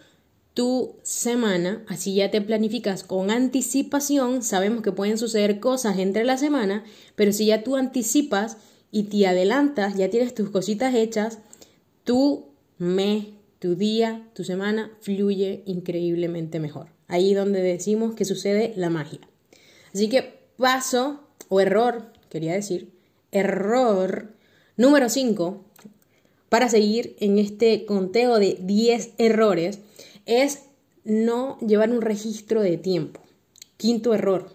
tu 0.58 0.96
semana, 1.04 1.84
así 1.86 2.16
ya 2.16 2.32
te 2.32 2.40
planificas 2.40 3.04
con 3.04 3.30
anticipación, 3.30 4.42
sabemos 4.42 4.82
que 4.82 4.90
pueden 4.90 5.16
suceder 5.16 5.60
cosas 5.60 5.98
entre 5.98 6.24
la 6.24 6.36
semana, 6.36 6.82
pero 7.14 7.32
si 7.32 7.46
ya 7.46 7.62
tú 7.62 7.76
anticipas 7.76 8.56
y 8.90 9.04
te 9.04 9.28
adelantas, 9.28 9.94
ya 9.94 10.10
tienes 10.10 10.34
tus 10.34 10.50
cositas 10.50 10.96
hechas, 10.96 11.38
tu 12.02 12.46
mes, 12.76 13.26
tu 13.60 13.76
día, 13.76 14.28
tu 14.34 14.42
semana 14.42 14.90
fluye 15.00 15.62
increíblemente 15.64 16.58
mejor. 16.58 16.88
Ahí 17.06 17.34
donde 17.34 17.62
decimos 17.62 18.16
que 18.16 18.24
sucede 18.24 18.72
la 18.74 18.90
magia. 18.90 19.20
Así 19.94 20.08
que 20.08 20.40
paso 20.56 21.20
o 21.48 21.60
error, 21.60 22.10
quería 22.30 22.54
decir, 22.54 22.90
error 23.30 24.34
número 24.76 25.08
5 25.08 25.64
para 26.48 26.68
seguir 26.68 27.14
en 27.20 27.38
este 27.38 27.86
conteo 27.86 28.40
de 28.40 28.58
10 28.60 29.10
errores 29.18 29.82
es 30.28 30.66
no 31.04 31.58
llevar 31.58 31.90
un 31.90 32.02
registro 32.02 32.61
de 32.61 32.76
tiempo. 32.76 33.20
Quinto 33.78 34.14
error, 34.14 34.50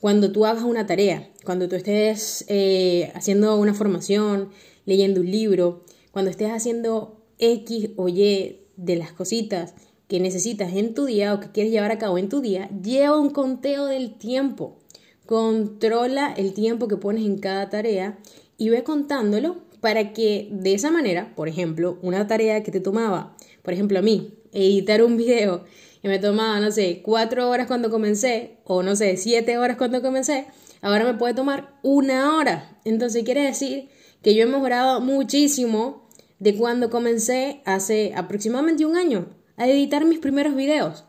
cuando 0.00 0.30
tú 0.30 0.46
hagas 0.46 0.62
una 0.62 0.86
tarea, 0.86 1.30
cuando 1.44 1.68
tú 1.68 1.74
estés 1.76 2.44
eh, 2.48 3.10
haciendo 3.14 3.58
una 3.58 3.74
formación, 3.74 4.50
leyendo 4.86 5.20
un 5.20 5.30
libro, 5.30 5.84
cuando 6.12 6.30
estés 6.30 6.50
haciendo 6.50 7.20
X 7.38 7.90
o 7.96 8.08
Y 8.08 8.60
de 8.76 8.96
las 8.96 9.12
cositas 9.12 9.74
que 10.06 10.20
necesitas 10.20 10.74
en 10.74 10.94
tu 10.94 11.06
día 11.06 11.34
o 11.34 11.40
que 11.40 11.50
quieres 11.50 11.72
llevar 11.72 11.90
a 11.90 11.98
cabo 11.98 12.16
en 12.16 12.28
tu 12.28 12.40
día, 12.40 12.70
lleva 12.80 13.18
un 13.18 13.30
conteo 13.30 13.86
del 13.86 14.16
tiempo. 14.16 14.78
Controla 15.26 16.32
el 16.36 16.52
tiempo 16.52 16.86
que 16.86 16.98
pones 16.98 17.24
en 17.24 17.38
cada 17.38 17.68
tarea 17.68 18.18
y 18.58 18.68
ve 18.68 18.84
contándolo 18.84 19.56
para 19.80 20.12
que 20.12 20.48
de 20.52 20.74
esa 20.74 20.90
manera, 20.90 21.34
por 21.34 21.48
ejemplo, 21.48 21.98
una 22.02 22.26
tarea 22.28 22.62
que 22.62 22.70
te 22.70 22.80
tomaba, 22.80 23.36
por 23.62 23.74
ejemplo 23.74 23.98
a 23.98 24.02
mí, 24.02 24.34
editar 24.54 25.02
un 25.02 25.16
video 25.16 25.64
que 26.00 26.08
me 26.08 26.18
tomaba, 26.18 26.60
no 26.60 26.70
sé, 26.70 27.00
cuatro 27.02 27.50
horas 27.50 27.66
cuando 27.66 27.90
comencé, 27.90 28.58
o 28.64 28.82
no 28.82 28.96
sé, 28.96 29.16
siete 29.16 29.58
horas 29.58 29.76
cuando 29.76 30.00
comencé, 30.00 30.46
ahora 30.80 31.04
me 31.04 31.14
puede 31.14 31.34
tomar 31.34 31.78
una 31.82 32.36
hora. 32.36 32.78
Entonces 32.84 33.24
quiere 33.24 33.42
decir 33.42 33.88
que 34.22 34.34
yo 34.34 34.44
he 34.44 34.46
mejorado 34.46 35.00
muchísimo 35.00 36.08
de 36.38 36.56
cuando 36.56 36.90
comencé 36.90 37.62
hace 37.64 38.12
aproximadamente 38.14 38.84
un 38.84 38.96
año 38.96 39.26
a 39.56 39.68
editar 39.68 40.04
mis 40.04 40.18
primeros 40.18 40.54
videos. 40.54 41.04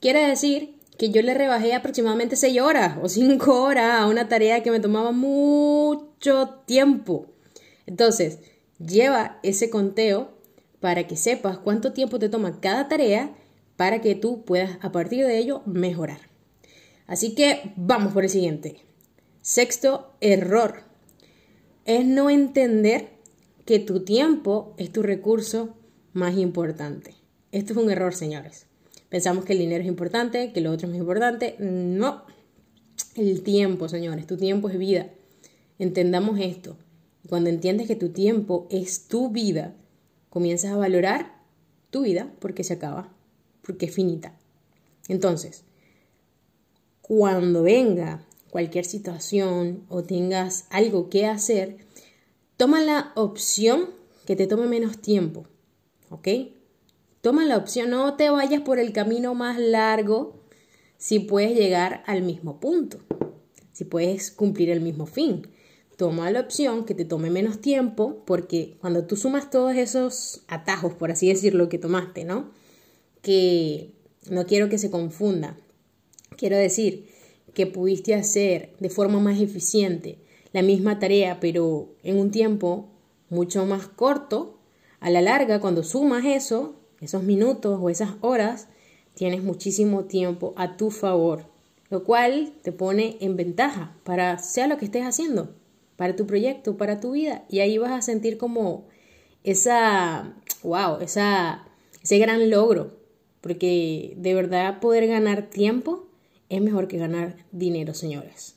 Quiere 0.00 0.26
decir 0.26 0.80
que 0.98 1.10
yo 1.10 1.22
le 1.22 1.34
rebajé 1.34 1.74
aproximadamente 1.74 2.36
6 2.36 2.60
horas 2.60 2.98
o 3.02 3.08
5 3.08 3.62
horas 3.62 4.00
a 4.00 4.06
una 4.06 4.28
tarea 4.28 4.62
que 4.62 4.70
me 4.70 4.80
tomaba 4.80 5.12
mucho 5.12 6.60
tiempo. 6.66 7.26
Entonces, 7.86 8.40
lleva 8.78 9.38
ese 9.42 9.70
conteo 9.70 10.39
para 10.80 11.06
que 11.06 11.16
sepas 11.16 11.58
cuánto 11.58 11.92
tiempo 11.92 12.18
te 12.18 12.28
toma 12.28 12.60
cada 12.60 12.88
tarea 12.88 13.34
para 13.76 14.00
que 14.00 14.14
tú 14.14 14.44
puedas 14.44 14.78
a 14.82 14.92
partir 14.92 15.24
de 15.24 15.38
ello 15.38 15.62
mejorar. 15.66 16.20
Así 17.06 17.34
que 17.34 17.72
vamos 17.76 18.12
por 18.12 18.24
el 18.24 18.30
siguiente. 18.30 18.84
Sexto 19.42 20.12
error 20.20 20.82
es 21.84 22.04
no 22.04 22.30
entender 22.30 23.08
que 23.64 23.78
tu 23.78 24.04
tiempo 24.04 24.74
es 24.76 24.92
tu 24.92 25.02
recurso 25.02 25.76
más 26.12 26.36
importante. 26.36 27.14
Esto 27.52 27.72
es 27.72 27.78
un 27.78 27.90
error, 27.90 28.14
señores. 28.14 28.66
Pensamos 29.08 29.44
que 29.44 29.54
el 29.54 29.58
dinero 29.58 29.82
es 29.82 29.88
importante, 29.88 30.52
que 30.52 30.60
lo 30.60 30.70
otro 30.70 30.86
es 30.86 30.92
más 30.92 31.00
importante. 31.00 31.56
No. 31.58 32.24
El 33.16 33.42
tiempo, 33.42 33.88
señores. 33.88 34.26
Tu 34.26 34.36
tiempo 34.36 34.68
es 34.68 34.78
vida. 34.78 35.10
Entendamos 35.78 36.38
esto. 36.38 36.76
Cuando 37.28 37.50
entiendes 37.50 37.88
que 37.88 37.96
tu 37.96 38.10
tiempo 38.10 38.68
es 38.70 39.08
tu 39.08 39.30
vida, 39.30 39.74
comienzas 40.30 40.72
a 40.72 40.76
valorar 40.76 41.38
tu 41.90 42.02
vida 42.02 42.32
porque 42.38 42.64
se 42.64 42.74
acaba, 42.74 43.12
porque 43.62 43.86
es 43.86 43.94
finita. 43.94 44.34
Entonces, 45.08 45.64
cuando 47.02 47.64
venga 47.64 48.24
cualquier 48.50 48.84
situación 48.84 49.84
o 49.88 50.02
tengas 50.02 50.66
algo 50.70 51.10
que 51.10 51.26
hacer, 51.26 51.78
toma 52.56 52.80
la 52.80 53.12
opción 53.16 53.90
que 54.26 54.36
te 54.36 54.46
tome 54.46 54.66
menos 54.66 55.00
tiempo. 55.00 55.46
¿Ok? 56.08 56.28
Toma 57.20 57.44
la 57.44 57.56
opción, 57.56 57.90
no 57.90 58.14
te 58.14 58.30
vayas 58.30 58.62
por 58.62 58.78
el 58.78 58.92
camino 58.92 59.34
más 59.34 59.58
largo 59.58 60.40
si 60.96 61.18
puedes 61.18 61.56
llegar 61.56 62.02
al 62.06 62.22
mismo 62.22 62.60
punto, 62.60 62.98
si 63.72 63.84
puedes 63.84 64.30
cumplir 64.30 64.70
el 64.70 64.80
mismo 64.80 65.06
fin. 65.06 65.48
Toma 66.00 66.30
la 66.30 66.40
opción 66.40 66.86
que 66.86 66.94
te 66.94 67.04
tome 67.04 67.28
menos 67.28 67.60
tiempo, 67.60 68.22
porque 68.24 68.78
cuando 68.80 69.04
tú 69.04 69.16
sumas 69.16 69.50
todos 69.50 69.76
esos 69.76 70.40
atajos, 70.48 70.94
por 70.94 71.10
así 71.10 71.28
decirlo, 71.28 71.68
que 71.68 71.76
tomaste, 71.76 72.24
¿no? 72.24 72.52
Que 73.20 73.92
no 74.30 74.46
quiero 74.46 74.70
que 74.70 74.78
se 74.78 74.90
confunda. 74.90 75.58
Quiero 76.38 76.56
decir 76.56 77.10
que 77.52 77.66
pudiste 77.66 78.14
hacer 78.14 78.72
de 78.80 78.88
forma 78.88 79.20
más 79.20 79.42
eficiente 79.42 80.16
la 80.54 80.62
misma 80.62 80.98
tarea, 80.98 81.38
pero 81.38 81.90
en 82.02 82.16
un 82.16 82.30
tiempo 82.30 82.88
mucho 83.28 83.66
más 83.66 83.86
corto, 83.86 84.58
a 85.00 85.10
la 85.10 85.20
larga, 85.20 85.60
cuando 85.60 85.82
sumas 85.82 86.24
eso, 86.24 86.76
esos 87.02 87.24
minutos 87.24 87.78
o 87.78 87.90
esas 87.90 88.12
horas, 88.22 88.68
tienes 89.12 89.42
muchísimo 89.42 90.06
tiempo 90.06 90.54
a 90.56 90.78
tu 90.78 90.90
favor, 90.90 91.44
lo 91.90 92.04
cual 92.04 92.54
te 92.62 92.72
pone 92.72 93.18
en 93.20 93.36
ventaja 93.36 93.98
para 94.02 94.38
sea 94.38 94.66
lo 94.66 94.78
que 94.78 94.86
estés 94.86 95.04
haciendo, 95.04 95.59
para 96.00 96.16
tu 96.16 96.26
proyecto, 96.26 96.78
para 96.78 96.98
tu 96.98 97.10
vida, 97.10 97.44
y 97.50 97.58
ahí 97.58 97.76
vas 97.76 97.92
a 97.92 98.00
sentir 98.00 98.38
como 98.38 98.88
esa, 99.44 100.34
wow, 100.62 100.98
esa, 101.02 101.68
ese 102.02 102.16
gran 102.16 102.48
logro, 102.48 102.96
porque 103.42 104.14
de 104.16 104.32
verdad 104.32 104.80
poder 104.80 105.06
ganar 105.08 105.50
tiempo 105.50 106.06
es 106.48 106.62
mejor 106.62 106.88
que 106.88 106.96
ganar 106.96 107.36
dinero, 107.52 107.92
señores. 107.92 108.54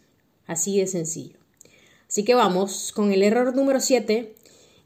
Así 0.47 0.79
de 0.79 0.87
sencillo. 0.87 1.37
Así 2.07 2.23
que 2.23 2.33
vamos 2.33 2.93
con 2.93 3.11
el 3.11 3.21
error 3.21 3.53
número 3.53 3.81
7 3.81 4.33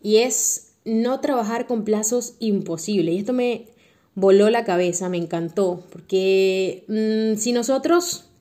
y 0.01 0.17
es 0.17 0.71
no 0.83 1.19
trabajar 1.19 1.67
con 1.67 1.83
plazos 1.83 2.37
imposibles. 2.39 3.13
Y 3.13 3.19
esto 3.19 3.33
me 3.33 3.67
voló 4.15 4.49
la 4.49 4.65
cabeza, 4.65 5.09
me 5.09 5.17
encantó, 5.17 5.83
porque 5.91 6.85
mm, 6.87 7.37
si 7.37 7.51
nosotros 7.51 8.31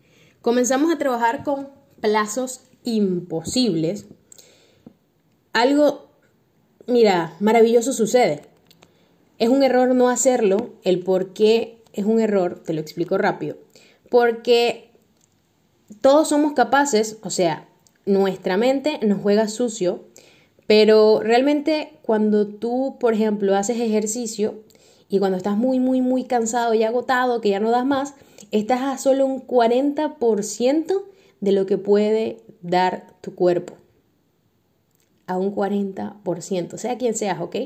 comenzamos 0.40 0.90
a 0.90 0.96
trabajar 0.96 1.44
con 1.44 1.68
plazos 2.00 2.62
imposibles, 2.86 4.06
algo, 5.52 6.08
mira, 6.86 7.36
maravilloso 7.40 7.92
sucede. 7.92 8.42
Es 9.38 9.50
un 9.50 9.62
error 9.62 9.94
no 9.94 10.08
hacerlo, 10.08 10.70
el 10.82 11.00
por 11.00 11.34
qué 11.34 11.82
es 11.92 12.04
un 12.04 12.20
error, 12.20 12.62
te 12.64 12.72
lo 12.72 12.80
explico 12.80 13.18
rápido, 13.18 13.56
porque 14.10 14.90
todos 16.00 16.28
somos 16.28 16.52
capaces, 16.52 17.18
o 17.22 17.30
sea, 17.30 17.68
nuestra 18.06 18.56
mente 18.56 18.98
nos 19.02 19.20
juega 19.20 19.48
sucio, 19.48 20.04
pero 20.66 21.20
realmente 21.20 21.92
cuando 22.02 22.46
tú, 22.46 22.96
por 22.98 23.14
ejemplo, 23.14 23.56
haces 23.56 23.80
ejercicio 23.80 24.62
y 25.08 25.18
cuando 25.18 25.36
estás 25.36 25.56
muy, 25.56 25.80
muy, 25.80 26.00
muy 26.00 26.24
cansado 26.24 26.74
y 26.74 26.82
agotado, 26.82 27.40
que 27.40 27.50
ya 27.50 27.60
no 27.60 27.70
das 27.70 27.86
más, 27.86 28.14
estás 28.50 28.82
a 28.82 28.98
solo 28.98 29.26
un 29.26 29.46
40% 29.46 31.02
de 31.40 31.52
lo 31.52 31.66
que 31.66 31.78
puede 31.78 32.40
dar 32.68 33.06
tu 33.20 33.34
cuerpo. 33.34 33.74
A 35.26 35.38
un 35.38 35.54
40%, 35.54 36.76
sea 36.76 36.98
quien 36.98 37.14
seas, 37.14 37.40
¿ok? 37.40 37.56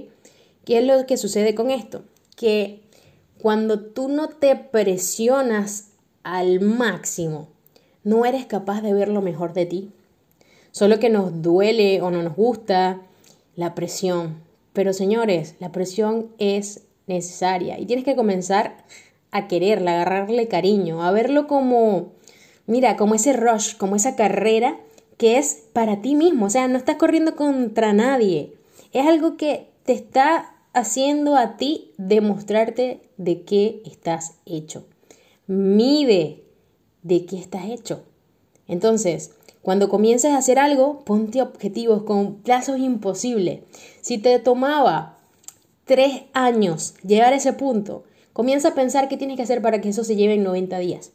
¿Qué 0.64 0.78
es 0.78 0.84
lo 0.84 1.06
que 1.06 1.16
sucede 1.16 1.54
con 1.54 1.70
esto? 1.70 2.02
Que 2.36 2.80
cuando 3.40 3.80
tú 3.80 4.08
no 4.08 4.28
te 4.28 4.56
presionas 4.56 5.88
al 6.22 6.60
máximo, 6.60 7.48
no 8.04 8.24
eres 8.24 8.46
capaz 8.46 8.82
de 8.82 8.94
ver 8.94 9.08
lo 9.08 9.22
mejor 9.22 9.52
de 9.52 9.66
ti. 9.66 9.90
Solo 10.70 10.98
que 10.98 11.10
nos 11.10 11.42
duele 11.42 12.00
o 12.02 12.10
no 12.10 12.22
nos 12.22 12.36
gusta 12.36 13.00
la 13.56 13.74
presión. 13.74 14.36
Pero 14.72 14.92
señores, 14.92 15.56
la 15.58 15.72
presión 15.72 16.28
es 16.38 16.82
necesaria 17.06 17.78
y 17.78 17.86
tienes 17.86 18.04
que 18.04 18.16
comenzar 18.16 18.84
a 19.32 19.48
quererla, 19.48 19.92
a 19.92 19.94
agarrarle 20.02 20.48
cariño, 20.48 21.02
a 21.02 21.10
verlo 21.10 21.46
como, 21.46 22.12
mira, 22.66 22.96
como 22.96 23.14
ese 23.14 23.32
rush, 23.32 23.76
como 23.76 23.96
esa 23.96 24.16
carrera 24.16 24.78
que 25.20 25.36
es 25.36 25.64
para 25.74 26.00
ti 26.00 26.14
mismo. 26.14 26.46
O 26.46 26.50
sea, 26.50 26.66
no 26.66 26.78
estás 26.78 26.96
corriendo 26.96 27.36
contra 27.36 27.92
nadie. 27.92 28.54
Es 28.90 29.06
algo 29.06 29.36
que 29.36 29.68
te 29.84 29.92
está 29.92 30.54
haciendo 30.72 31.36
a 31.36 31.58
ti 31.58 31.92
demostrarte 31.98 33.02
de 33.18 33.42
qué 33.42 33.82
estás 33.84 34.36
hecho. 34.46 34.86
Mide 35.46 36.42
de 37.02 37.26
qué 37.26 37.36
estás 37.36 37.66
hecho. 37.66 38.02
Entonces, 38.66 39.32
cuando 39.60 39.90
comiences 39.90 40.32
a 40.32 40.38
hacer 40.38 40.58
algo, 40.58 41.04
ponte 41.04 41.42
objetivos 41.42 42.04
con 42.04 42.36
plazos 42.36 42.78
imposibles. 42.78 43.60
Si 44.00 44.16
te 44.16 44.38
tomaba 44.38 45.18
tres 45.84 46.22
años 46.32 46.94
llegar 47.06 47.34
a 47.34 47.36
ese 47.36 47.52
punto, 47.52 48.04
comienza 48.32 48.68
a 48.68 48.74
pensar 48.74 49.10
qué 49.10 49.18
tienes 49.18 49.36
que 49.36 49.42
hacer 49.42 49.60
para 49.60 49.82
que 49.82 49.90
eso 49.90 50.02
se 50.02 50.16
lleve 50.16 50.32
en 50.32 50.44
90 50.44 50.78
días. 50.78 51.12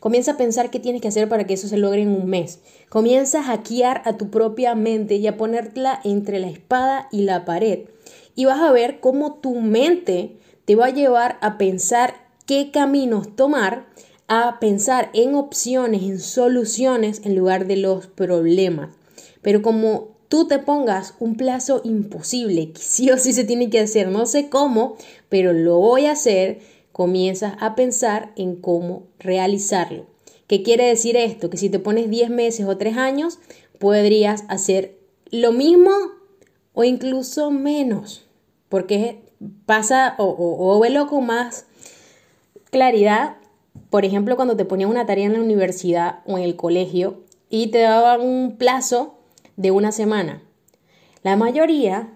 Comienza 0.00 0.32
a 0.32 0.36
pensar 0.36 0.70
qué 0.70 0.80
tienes 0.80 1.02
que 1.02 1.08
hacer 1.08 1.28
para 1.28 1.44
que 1.44 1.54
eso 1.54 1.68
se 1.68 1.76
logre 1.76 2.02
en 2.02 2.10
un 2.10 2.26
mes. 2.26 2.60
Comienza 2.88 3.40
a 3.40 3.44
hackear 3.44 4.02
a 4.04 4.16
tu 4.16 4.30
propia 4.30 4.74
mente 4.74 5.16
y 5.16 5.26
a 5.26 5.36
ponerla 5.36 6.00
entre 6.04 6.38
la 6.38 6.48
espada 6.48 7.08
y 7.10 7.22
la 7.22 7.44
pared. 7.44 7.80
Y 8.34 8.44
vas 8.44 8.60
a 8.60 8.72
ver 8.72 9.00
cómo 9.00 9.34
tu 9.34 9.60
mente 9.60 10.36
te 10.64 10.76
va 10.76 10.86
a 10.86 10.94
llevar 10.94 11.38
a 11.40 11.58
pensar 11.58 12.14
qué 12.46 12.70
caminos 12.70 13.34
tomar 13.36 13.86
a 14.28 14.60
pensar 14.60 15.10
en 15.14 15.34
opciones, 15.34 16.02
en 16.02 16.20
soluciones 16.20 17.22
en 17.24 17.34
lugar 17.34 17.66
de 17.66 17.78
los 17.78 18.06
problemas. 18.06 18.90
Pero 19.40 19.62
como 19.62 20.08
tú 20.28 20.46
te 20.46 20.58
pongas 20.58 21.14
un 21.18 21.36
plazo 21.36 21.80
imposible, 21.82 22.72
que 22.72 22.82
sí 22.82 23.10
o 23.10 23.16
sí 23.16 23.32
se 23.32 23.44
tiene 23.44 23.70
que 23.70 23.80
hacer, 23.80 24.08
no 24.08 24.26
sé 24.26 24.50
cómo, 24.50 24.96
pero 25.30 25.54
lo 25.54 25.78
voy 25.78 26.06
a 26.06 26.12
hacer, 26.12 26.60
comienzas 26.98 27.54
a 27.60 27.76
pensar 27.76 28.32
en 28.34 28.56
cómo 28.56 29.04
realizarlo. 29.20 30.06
¿Qué 30.48 30.64
quiere 30.64 30.86
decir 30.86 31.16
esto? 31.16 31.48
Que 31.48 31.56
si 31.56 31.70
te 31.70 31.78
pones 31.78 32.10
10 32.10 32.28
meses 32.30 32.66
o 32.66 32.76
3 32.76 32.96
años, 32.96 33.38
podrías 33.78 34.42
hacer 34.48 34.98
lo 35.30 35.52
mismo 35.52 35.92
o 36.74 36.82
incluso 36.82 37.52
menos, 37.52 38.26
porque 38.68 39.20
pasa 39.64 40.16
o, 40.18 40.24
o, 40.24 40.76
o 40.76 40.80
velo 40.80 41.06
con 41.06 41.26
más 41.26 41.66
claridad 42.70 43.36
por 43.90 44.04
ejemplo, 44.04 44.36
cuando 44.36 44.56
te 44.56 44.64
ponían 44.64 44.90
una 44.90 45.06
tarea 45.06 45.26
en 45.26 45.32
la 45.34 45.40
universidad 45.40 46.20
o 46.26 46.36
en 46.36 46.44
el 46.44 46.56
colegio 46.56 47.20
y 47.48 47.68
te 47.68 47.80
daban 47.80 48.20
un 48.20 48.56
plazo 48.58 49.14
de 49.56 49.70
una 49.70 49.92
semana. 49.92 50.42
La 51.22 51.36
mayoría, 51.36 52.12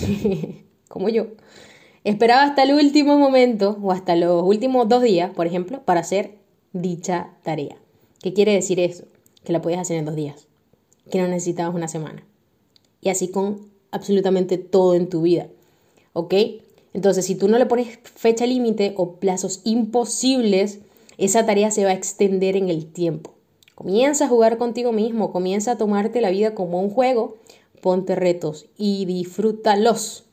como 0.88 1.08
yo, 1.08 1.26
esperaba 2.04 2.44
hasta 2.44 2.62
el 2.62 2.74
último 2.74 3.18
momento 3.18 3.78
o 3.82 3.90
hasta 3.90 4.14
los 4.14 4.44
últimos 4.44 4.88
dos 4.88 5.02
días, 5.02 5.30
por 5.34 5.46
ejemplo, 5.46 5.82
para 5.84 6.00
hacer 6.00 6.36
dicha 6.72 7.30
tarea. 7.42 7.76
¿Qué 8.22 8.32
quiere 8.32 8.52
decir 8.52 8.78
eso? 8.80 9.04
Que 9.42 9.52
la 9.52 9.60
podías 9.60 9.80
hacer 9.80 9.96
en 9.96 10.04
dos 10.04 10.14
días, 10.14 10.46
que 11.10 11.18
no 11.20 11.28
necesitabas 11.28 11.74
una 11.74 11.88
semana. 11.88 12.24
Y 13.00 13.08
así 13.08 13.28
con 13.28 13.68
absolutamente 13.90 14.58
todo 14.58 14.94
en 14.94 15.08
tu 15.08 15.22
vida. 15.22 15.48
¿Ok? 16.12 16.34
Entonces, 16.92 17.26
si 17.26 17.34
tú 17.34 17.48
no 17.48 17.58
le 17.58 17.66
pones 17.66 17.98
fecha 18.02 18.46
límite 18.46 18.94
o 18.96 19.16
plazos 19.16 19.60
imposibles, 19.64 20.78
esa 21.18 21.44
tarea 21.44 21.70
se 21.70 21.84
va 21.84 21.90
a 21.90 21.94
extender 21.94 22.56
en 22.56 22.68
el 22.68 22.86
tiempo. 22.86 23.34
Comienza 23.74 24.26
a 24.26 24.28
jugar 24.28 24.58
contigo 24.58 24.92
mismo, 24.92 25.32
comienza 25.32 25.72
a 25.72 25.78
tomarte 25.78 26.20
la 26.20 26.30
vida 26.30 26.54
como 26.54 26.80
un 26.80 26.90
juego, 26.90 27.36
ponte 27.80 28.14
retos 28.14 28.66
y 28.78 29.04
disfrútalos. 29.06 30.24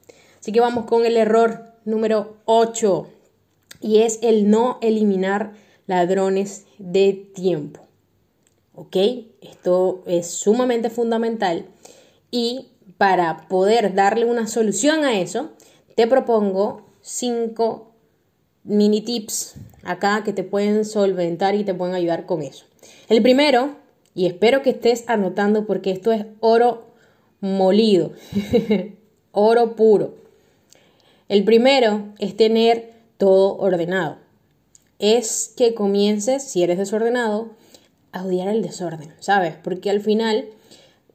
Así 0.41 0.51
que 0.51 0.59
vamos 0.59 0.85
con 0.85 1.05
el 1.05 1.17
error 1.17 1.75
número 1.85 2.37
8 2.45 3.07
y 3.79 3.99
es 3.99 4.17
el 4.23 4.49
no 4.49 4.79
eliminar 4.81 5.53
ladrones 5.85 6.65
de 6.79 7.13
tiempo. 7.13 7.81
¿Ok? 8.73 8.97
Esto 9.41 10.01
es 10.07 10.31
sumamente 10.31 10.89
fundamental 10.89 11.67
y 12.31 12.69
para 12.97 13.47
poder 13.49 13.93
darle 13.93 14.25
una 14.25 14.47
solución 14.47 15.03
a 15.03 15.19
eso, 15.19 15.51
te 15.95 16.07
propongo 16.07 16.87
cinco 17.01 17.91
mini 18.63 19.01
tips 19.01 19.55
acá 19.83 20.23
que 20.23 20.33
te 20.33 20.43
pueden 20.43 20.85
solventar 20.85 21.53
y 21.53 21.63
te 21.63 21.75
pueden 21.75 21.93
ayudar 21.93 22.25
con 22.25 22.41
eso. 22.41 22.65
El 23.09 23.21
primero, 23.21 23.75
y 24.15 24.25
espero 24.25 24.63
que 24.63 24.71
estés 24.71 25.03
anotando 25.07 25.67
porque 25.67 25.91
esto 25.91 26.11
es 26.11 26.25
oro 26.39 26.87
molido, 27.41 28.13
oro 29.31 29.75
puro. 29.75 30.20
El 31.31 31.45
primero 31.45 32.09
es 32.19 32.35
tener 32.35 32.91
todo 33.15 33.55
ordenado. 33.55 34.17
Es 34.99 35.53
que 35.55 35.73
comiences, 35.73 36.43
si 36.43 36.61
eres 36.61 36.77
desordenado, 36.77 37.51
a 38.11 38.25
odiar 38.25 38.49
el 38.49 38.61
desorden, 38.61 39.13
¿sabes? 39.21 39.53
Porque 39.63 39.89
al 39.89 40.01
final 40.01 40.49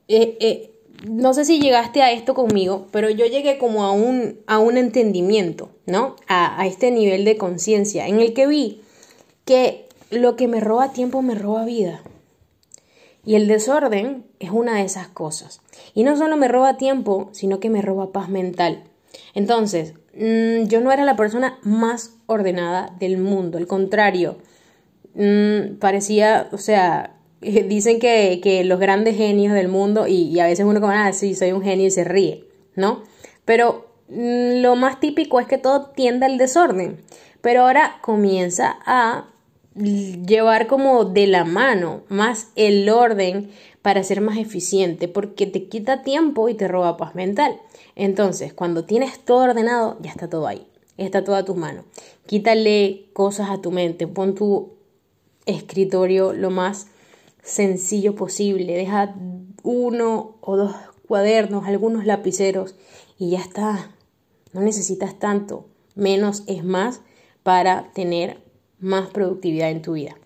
eh, 0.08 0.38
eh, 0.40 0.70
no 1.06 1.34
sé 1.34 1.44
si 1.44 1.60
llegaste 1.60 2.00
a 2.00 2.12
esto 2.12 2.32
conmigo, 2.32 2.86
pero 2.92 3.10
yo 3.10 3.26
llegué 3.26 3.58
como 3.58 3.84
a 3.84 3.92
un, 3.92 4.40
a 4.46 4.56
un 4.58 4.78
entendimiento, 4.78 5.68
¿no? 5.84 6.16
A, 6.28 6.62
a 6.62 6.66
este 6.66 6.90
nivel 6.90 7.26
de 7.26 7.36
conciencia 7.36 8.08
en 8.08 8.20
el 8.20 8.32
que 8.32 8.46
vi 8.46 8.80
que 9.44 9.86
lo 10.08 10.34
que 10.34 10.48
me 10.48 10.60
roba 10.60 10.94
tiempo 10.94 11.20
me 11.20 11.34
roba 11.34 11.66
vida. 11.66 12.00
Y 13.22 13.34
el 13.34 13.48
desorden 13.48 14.24
es 14.38 14.48
una 14.48 14.76
de 14.76 14.84
esas 14.84 15.08
cosas. 15.08 15.60
Y 15.92 16.04
no 16.04 16.16
solo 16.16 16.38
me 16.38 16.48
roba 16.48 16.78
tiempo, 16.78 17.28
sino 17.32 17.60
que 17.60 17.68
me 17.68 17.82
roba 17.82 18.12
paz 18.12 18.30
mental. 18.30 18.84
Entonces, 19.34 19.92
mm, 20.16 20.68
yo 20.68 20.80
no 20.80 20.92
era 20.92 21.04
la 21.04 21.16
persona 21.16 21.58
más 21.62 22.16
ordenada 22.26 22.94
del 22.98 23.18
mundo, 23.18 23.58
al 23.58 23.66
contrario, 23.66 24.38
mm, 25.14 25.76
parecía, 25.78 26.48
o 26.52 26.58
sea, 26.58 27.16
dicen 27.40 28.00
que, 28.00 28.62
los 28.64 28.80
grandes 28.80 29.16
genios 29.16 29.54
del 29.54 29.68
mundo, 29.68 30.06
y, 30.06 30.38
a 30.40 30.46
veces 30.46 30.66
uno 30.66 30.80
como, 30.80 30.92
ah, 30.92 31.12
sí, 31.12 31.34
soy 31.34 31.52
un 31.52 31.62
genio 31.62 31.86
y 31.86 31.90
se 31.90 32.04
ríe, 32.04 32.44
¿no? 32.74 33.02
Pero 33.44 33.86
mm, 34.08 34.62
lo 34.62 34.76
más 34.76 35.00
típico 35.00 35.40
es 35.40 35.46
que 35.46 35.58
todo 35.58 35.90
tiende 35.90 36.26
al 36.26 36.38
desorden, 36.38 36.98
pero 37.40 37.62
ahora 37.62 37.98
comienza 38.02 38.76
a 38.86 39.28
llevar 39.76 40.66
como 40.66 41.04
de 41.04 41.26
la 41.26 41.44
mano 41.44 42.02
más 42.08 42.48
el 42.56 42.88
orden 42.88 43.50
para 43.82 44.02
ser 44.02 44.20
más 44.20 44.38
eficiente, 44.38 45.06
porque 45.06 45.46
te 45.46 45.68
quita 45.68 46.02
tiempo 46.02 46.48
y 46.48 46.54
te 46.54 46.66
roba 46.66 46.96
paz 46.96 47.14
mental. 47.14 47.60
Entonces, 47.96 48.52
cuando 48.52 48.84
tienes 48.84 49.18
todo 49.24 49.38
ordenado, 49.38 49.96
ya 50.00 50.10
está 50.10 50.28
todo 50.28 50.46
ahí, 50.46 50.66
está 50.98 51.24
todo 51.24 51.34
a 51.34 51.44
tus 51.44 51.56
manos. 51.56 51.84
Quítale 52.26 53.06
cosas 53.14 53.50
a 53.50 53.60
tu 53.60 53.70
mente, 53.70 54.06
pon 54.06 54.34
tu 54.34 54.74
escritorio 55.46 56.32
lo 56.32 56.50
más 56.50 56.88
sencillo 57.42 58.14
posible. 58.14 58.74
Deja 58.74 59.14
uno 59.62 60.36
o 60.42 60.56
dos 60.56 60.74
cuadernos, 61.08 61.66
algunos 61.66 62.04
lapiceros 62.04 62.74
y 63.18 63.30
ya 63.30 63.40
está. 63.40 63.90
No 64.52 64.60
necesitas 64.60 65.18
tanto. 65.18 65.66
Menos 65.94 66.42
es 66.46 66.64
más 66.64 67.00
para 67.42 67.90
tener 67.94 68.42
más 68.78 69.08
productividad 69.08 69.70
en 69.70 69.80
tu 69.80 69.94
vida. 69.94 70.16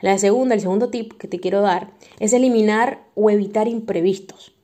La 0.00 0.18
segunda, 0.18 0.54
el 0.54 0.60
segundo 0.60 0.90
tip 0.90 1.14
que 1.14 1.26
te 1.26 1.40
quiero 1.40 1.62
dar 1.62 1.92
es 2.20 2.32
eliminar 2.32 3.04
o 3.14 3.30
evitar 3.30 3.66
imprevistos. 3.66 4.57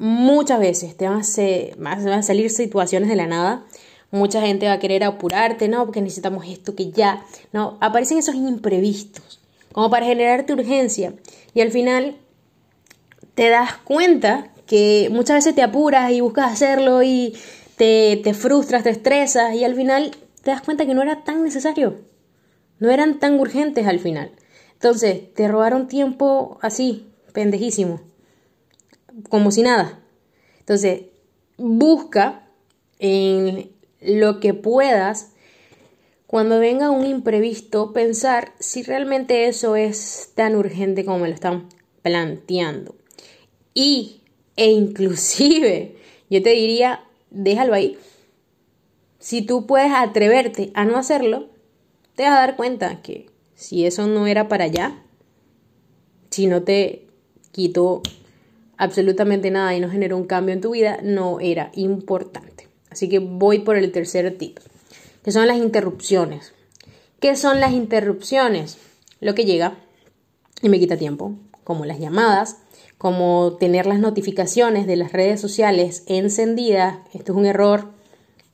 Muchas 0.00 0.58
veces 0.60 0.96
te 0.96 1.06
van 1.06 1.20
a, 1.20 2.22
salir 2.22 2.48
situaciones 2.48 3.10
de 3.10 3.16
la 3.16 3.26
nada. 3.26 3.66
Mucha 4.10 4.40
gente 4.40 4.64
va 4.64 4.72
a 4.72 4.78
querer 4.78 5.04
apurarte, 5.04 5.68
no, 5.68 5.84
porque 5.84 6.00
necesitamos 6.00 6.46
esto 6.48 6.74
que 6.74 6.90
ya. 6.90 7.22
No, 7.52 7.76
aparecen 7.82 8.16
esos 8.16 8.34
imprevistos 8.34 9.40
como 9.72 9.90
para 9.90 10.06
generarte 10.06 10.54
urgencia. 10.54 11.12
Y 11.52 11.60
al 11.60 11.70
final 11.70 12.16
te 13.34 13.50
das 13.50 13.74
cuenta 13.84 14.48
que 14.66 15.10
muchas 15.12 15.36
veces 15.36 15.54
te 15.54 15.62
apuras 15.62 16.10
y 16.12 16.22
buscas 16.22 16.50
hacerlo 16.50 17.02
y 17.02 17.36
te, 17.76 18.22
te 18.24 18.32
frustras, 18.32 18.84
te 18.84 18.88
estresas 18.88 19.54
y 19.54 19.64
al 19.64 19.74
final 19.74 20.12
te 20.42 20.50
das 20.50 20.62
cuenta 20.62 20.86
que 20.86 20.94
no 20.94 21.02
era 21.02 21.24
tan 21.24 21.44
necesario. 21.44 21.98
No 22.78 22.90
eran 22.90 23.18
tan 23.18 23.38
urgentes 23.38 23.86
al 23.86 23.98
final. 23.98 24.32
Entonces, 24.72 25.34
te 25.34 25.46
robaron 25.46 25.88
tiempo 25.88 26.58
así, 26.62 27.12
pendejísimo, 27.34 28.00
como 29.28 29.50
si 29.50 29.62
nada. 29.62 30.00
Entonces, 30.60 31.02
busca 31.56 32.46
en 32.98 33.70
lo 34.00 34.40
que 34.40 34.54
puedas, 34.54 35.32
cuando 36.26 36.60
venga 36.60 36.90
un 36.90 37.06
imprevisto, 37.06 37.92
pensar 37.92 38.52
si 38.58 38.82
realmente 38.82 39.48
eso 39.48 39.76
es 39.76 40.30
tan 40.34 40.54
urgente 40.56 41.04
como 41.04 41.20
me 41.20 41.28
lo 41.28 41.34
están 41.34 41.68
planteando. 42.02 42.94
Y, 43.74 44.20
e 44.56 44.70
inclusive, 44.70 45.96
yo 46.30 46.42
te 46.42 46.50
diría, 46.50 47.04
déjalo 47.30 47.74
ahí. 47.74 47.98
Si 49.18 49.42
tú 49.42 49.66
puedes 49.66 49.92
atreverte 49.92 50.70
a 50.74 50.84
no 50.84 50.96
hacerlo, 50.96 51.48
te 52.14 52.22
vas 52.22 52.32
a 52.32 52.40
dar 52.40 52.56
cuenta 52.56 53.02
que 53.02 53.26
si 53.54 53.84
eso 53.84 54.06
no 54.06 54.26
era 54.26 54.48
para 54.48 54.64
allá, 54.64 55.02
si 56.30 56.46
no 56.46 56.62
te 56.62 57.06
quitó 57.52 58.02
absolutamente 58.80 59.50
nada 59.50 59.74
y 59.74 59.80
no 59.80 59.90
generó 59.90 60.16
un 60.16 60.24
cambio 60.24 60.54
en 60.54 60.62
tu 60.62 60.70
vida, 60.70 61.00
no 61.02 61.38
era 61.38 61.70
importante. 61.74 62.66
Así 62.88 63.10
que 63.10 63.18
voy 63.18 63.58
por 63.58 63.76
el 63.76 63.92
tercer 63.92 64.36
tip, 64.38 64.58
que 65.22 65.32
son 65.32 65.46
las 65.46 65.58
interrupciones. 65.58 66.54
¿Qué 67.20 67.36
son 67.36 67.60
las 67.60 67.72
interrupciones? 67.72 68.78
Lo 69.20 69.34
que 69.34 69.44
llega 69.44 69.74
y 70.62 70.70
me 70.70 70.78
quita 70.78 70.96
tiempo, 70.96 71.34
como 71.62 71.84
las 71.84 72.00
llamadas, 72.00 72.56
como 72.96 73.58
tener 73.60 73.84
las 73.84 74.00
notificaciones 74.00 74.86
de 74.86 74.96
las 74.96 75.12
redes 75.12 75.42
sociales 75.42 76.02
encendidas. 76.06 77.00
Esto 77.12 77.32
es 77.32 77.38
un 77.38 77.44
error, 77.44 77.90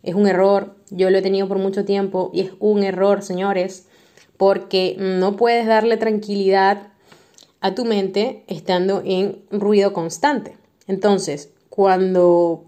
es 0.03 0.17
un 0.17 0.27
error. 0.27 0.75
Yo 0.91 1.09
lo 1.11 1.19
he 1.19 1.23
tenido 1.23 1.47
por 1.47 1.59
mucho 1.59 1.85
tiempo 1.85 2.33
y 2.35 2.41
es 2.41 2.51
un 2.59 2.83
error, 2.83 3.23
señores, 3.23 3.87
porque 4.37 4.97
no 4.99 5.37
puedes 5.37 5.67
darle 5.69 5.97
tranquilidad 5.97 6.89
a 7.67 7.75
tu 7.75 7.85
mente 7.85 8.45
estando 8.47 9.03
en 9.05 9.43
ruido 9.51 9.93
constante. 9.93 10.57
Entonces, 10.87 11.51
cuando 11.69 12.65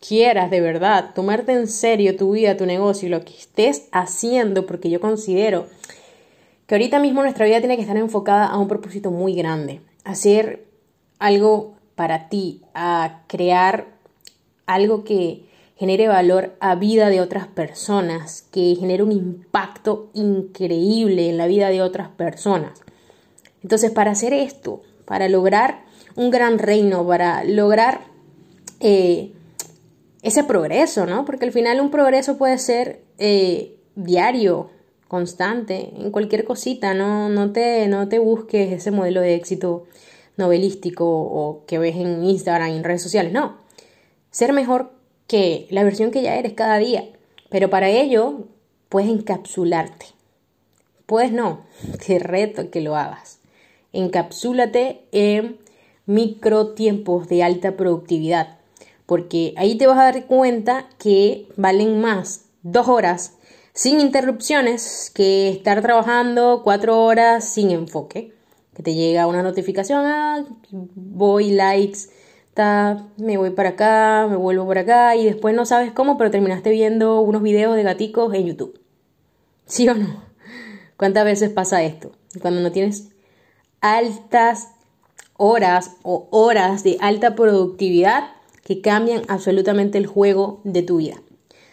quieras 0.00 0.50
de 0.50 0.60
verdad 0.60 1.14
tomarte 1.14 1.52
en 1.52 1.68
serio 1.68 2.16
tu 2.16 2.32
vida, 2.32 2.56
tu 2.56 2.66
negocio 2.66 3.08
lo 3.08 3.24
que 3.24 3.32
estés 3.32 3.86
haciendo, 3.92 4.66
porque 4.66 4.90
yo 4.90 5.00
considero 5.00 5.66
que 6.66 6.74
ahorita 6.74 6.98
mismo 6.98 7.22
nuestra 7.22 7.46
vida 7.46 7.60
tiene 7.60 7.76
que 7.76 7.82
estar 7.82 7.96
enfocada 7.96 8.46
a 8.46 8.58
un 8.58 8.66
propósito 8.66 9.12
muy 9.12 9.34
grande, 9.34 9.82
hacer 10.02 10.64
algo 11.20 11.74
para 11.94 12.28
ti, 12.28 12.62
a 12.74 13.22
crear 13.28 13.86
algo 14.66 15.04
que 15.04 15.44
genere 15.76 16.08
valor 16.08 16.56
a 16.58 16.74
vida 16.74 17.08
de 17.08 17.20
otras 17.20 17.46
personas, 17.46 18.42
que 18.50 18.74
genere 18.74 19.04
un 19.04 19.12
impacto 19.12 20.10
increíble 20.12 21.28
en 21.28 21.38
la 21.38 21.46
vida 21.46 21.68
de 21.68 21.82
otras 21.82 22.08
personas. 22.08 22.80
Entonces, 23.62 23.90
para 23.90 24.12
hacer 24.12 24.32
esto, 24.32 24.82
para 25.04 25.28
lograr 25.28 25.84
un 26.16 26.30
gran 26.30 26.58
reino, 26.58 27.06
para 27.06 27.44
lograr 27.44 28.02
eh, 28.80 29.32
ese 30.22 30.44
progreso, 30.44 31.06
¿no? 31.06 31.24
Porque 31.24 31.44
al 31.44 31.52
final 31.52 31.80
un 31.80 31.90
progreso 31.90 32.36
puede 32.38 32.58
ser 32.58 33.02
eh, 33.18 33.76
diario, 33.94 34.70
constante, 35.08 35.92
en 35.96 36.10
cualquier 36.10 36.44
cosita, 36.44 36.94
¿no? 36.94 37.28
No 37.28 37.52
te, 37.52 37.88
no 37.88 38.08
te 38.08 38.18
busques 38.18 38.72
ese 38.72 38.90
modelo 38.90 39.20
de 39.20 39.34
éxito 39.34 39.86
novelístico 40.36 41.04
o 41.04 41.64
que 41.66 41.78
ves 41.78 41.96
en 41.96 42.24
Instagram 42.24 42.70
en 42.70 42.84
redes 42.84 43.02
sociales, 43.02 43.32
no. 43.32 43.58
Ser 44.30 44.52
mejor 44.52 44.92
que 45.26 45.66
la 45.70 45.84
versión 45.84 46.10
que 46.10 46.22
ya 46.22 46.36
eres 46.36 46.52
cada 46.54 46.78
día. 46.78 47.04
Pero 47.50 47.68
para 47.70 47.88
ello 47.88 48.46
puedes 48.88 49.10
encapsularte. 49.10 50.06
Puedes 51.06 51.32
no, 51.32 51.64
te 52.06 52.18
reto 52.18 52.70
que 52.70 52.80
lo 52.80 52.96
hagas. 52.96 53.39
Encapsúlate 53.92 55.04
en 55.12 55.58
micro 56.06 56.74
tiempos 56.74 57.28
de 57.28 57.42
alta 57.42 57.76
productividad, 57.76 58.58
porque 59.06 59.54
ahí 59.56 59.76
te 59.76 59.86
vas 59.86 59.98
a 59.98 60.04
dar 60.04 60.26
cuenta 60.26 60.88
que 60.98 61.48
valen 61.56 62.00
más 62.00 62.46
dos 62.62 62.88
horas 62.88 63.34
sin 63.72 64.00
interrupciones 64.00 65.10
que 65.14 65.48
estar 65.50 65.82
trabajando 65.82 66.62
cuatro 66.64 67.04
horas 67.04 67.44
sin 67.44 67.70
enfoque. 67.70 68.34
Que 68.74 68.82
te 68.82 68.94
llega 68.94 69.26
una 69.26 69.42
notificación, 69.42 70.04
ah, 70.06 70.44
voy, 70.70 71.50
likes, 71.50 72.08
me 73.16 73.36
voy 73.36 73.50
para 73.50 73.70
acá, 73.70 74.26
me 74.28 74.36
vuelvo 74.36 74.66
por 74.66 74.78
acá 74.78 75.16
y 75.16 75.24
después 75.24 75.54
no 75.54 75.64
sabes 75.64 75.92
cómo, 75.92 76.18
pero 76.18 76.30
terminaste 76.30 76.70
viendo 76.70 77.20
unos 77.20 77.42
videos 77.42 77.74
de 77.76 77.82
gaticos 77.82 78.34
en 78.34 78.46
YouTube. 78.46 78.78
¿Sí 79.66 79.88
o 79.88 79.94
no? 79.94 80.22
¿Cuántas 80.96 81.24
veces 81.24 81.50
pasa 81.50 81.82
esto? 81.82 82.12
Cuando 82.42 82.60
no 82.60 82.70
tienes 82.70 83.08
altas 83.80 84.68
horas 85.36 85.92
o 86.02 86.28
horas 86.30 86.84
de 86.84 86.98
alta 87.00 87.34
productividad 87.34 88.30
que 88.64 88.80
cambian 88.80 89.22
absolutamente 89.28 89.98
el 89.98 90.06
juego 90.06 90.60
de 90.64 90.82
tu 90.82 90.98
vida. 90.98 91.16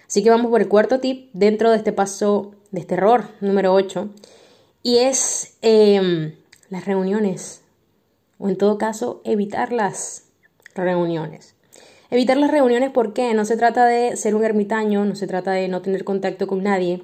Así 0.08 0.24
que 0.24 0.30
vamos 0.30 0.50
por 0.50 0.62
el 0.62 0.70
cuarto 0.70 1.00
tip 1.00 1.30
dentro 1.34 1.70
de 1.70 1.78
este 1.78 1.92
paso, 1.92 2.54
de 2.72 2.80
este 2.80 2.96
error 2.96 3.26
número 3.42 3.74
8, 3.74 4.10
y 4.84 5.00
es 5.00 5.58
em, 5.62 6.34
las 6.70 6.86
reuniones, 6.86 7.62
o 8.40 8.48
en 8.48 8.58
todo 8.58 8.78
caso, 8.78 9.22
evitar 9.26 9.74
las 9.74 10.24
reuniones. 10.76 11.56
Evitar 12.10 12.38
las 12.38 12.52
reuniones 12.52 12.92
porque 12.92 13.34
no 13.34 13.44
se 13.44 13.58
trata 13.58 13.86
de 13.86 14.16
ser 14.16 14.34
un 14.34 14.46
ermitaño, 14.46 15.04
no 15.04 15.16
se 15.16 15.28
trata 15.28 15.52
de 15.52 15.68
no 15.68 15.82
tener 15.82 16.06
contacto 16.06 16.48
con 16.48 16.64
nadie, 16.64 17.02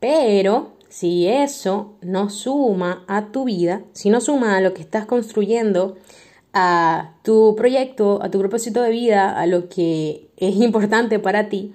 pero 0.00 0.72
si 0.92 1.26
eso 1.26 1.94
no 2.02 2.28
suma 2.28 3.02
a 3.08 3.32
tu 3.32 3.44
vida, 3.44 3.80
si 3.94 4.10
no 4.10 4.20
suma 4.20 4.58
a 4.58 4.60
lo 4.60 4.74
que 4.74 4.82
estás 4.82 5.06
construyendo, 5.06 5.96
a 6.52 7.14
tu 7.22 7.54
proyecto, 7.56 8.22
a 8.22 8.30
tu 8.30 8.38
propósito 8.38 8.82
de 8.82 8.90
vida, 8.90 9.40
a 9.40 9.46
lo 9.46 9.70
que 9.70 10.28
es 10.36 10.54
importante 10.56 11.18
para 11.18 11.48
ti, 11.48 11.72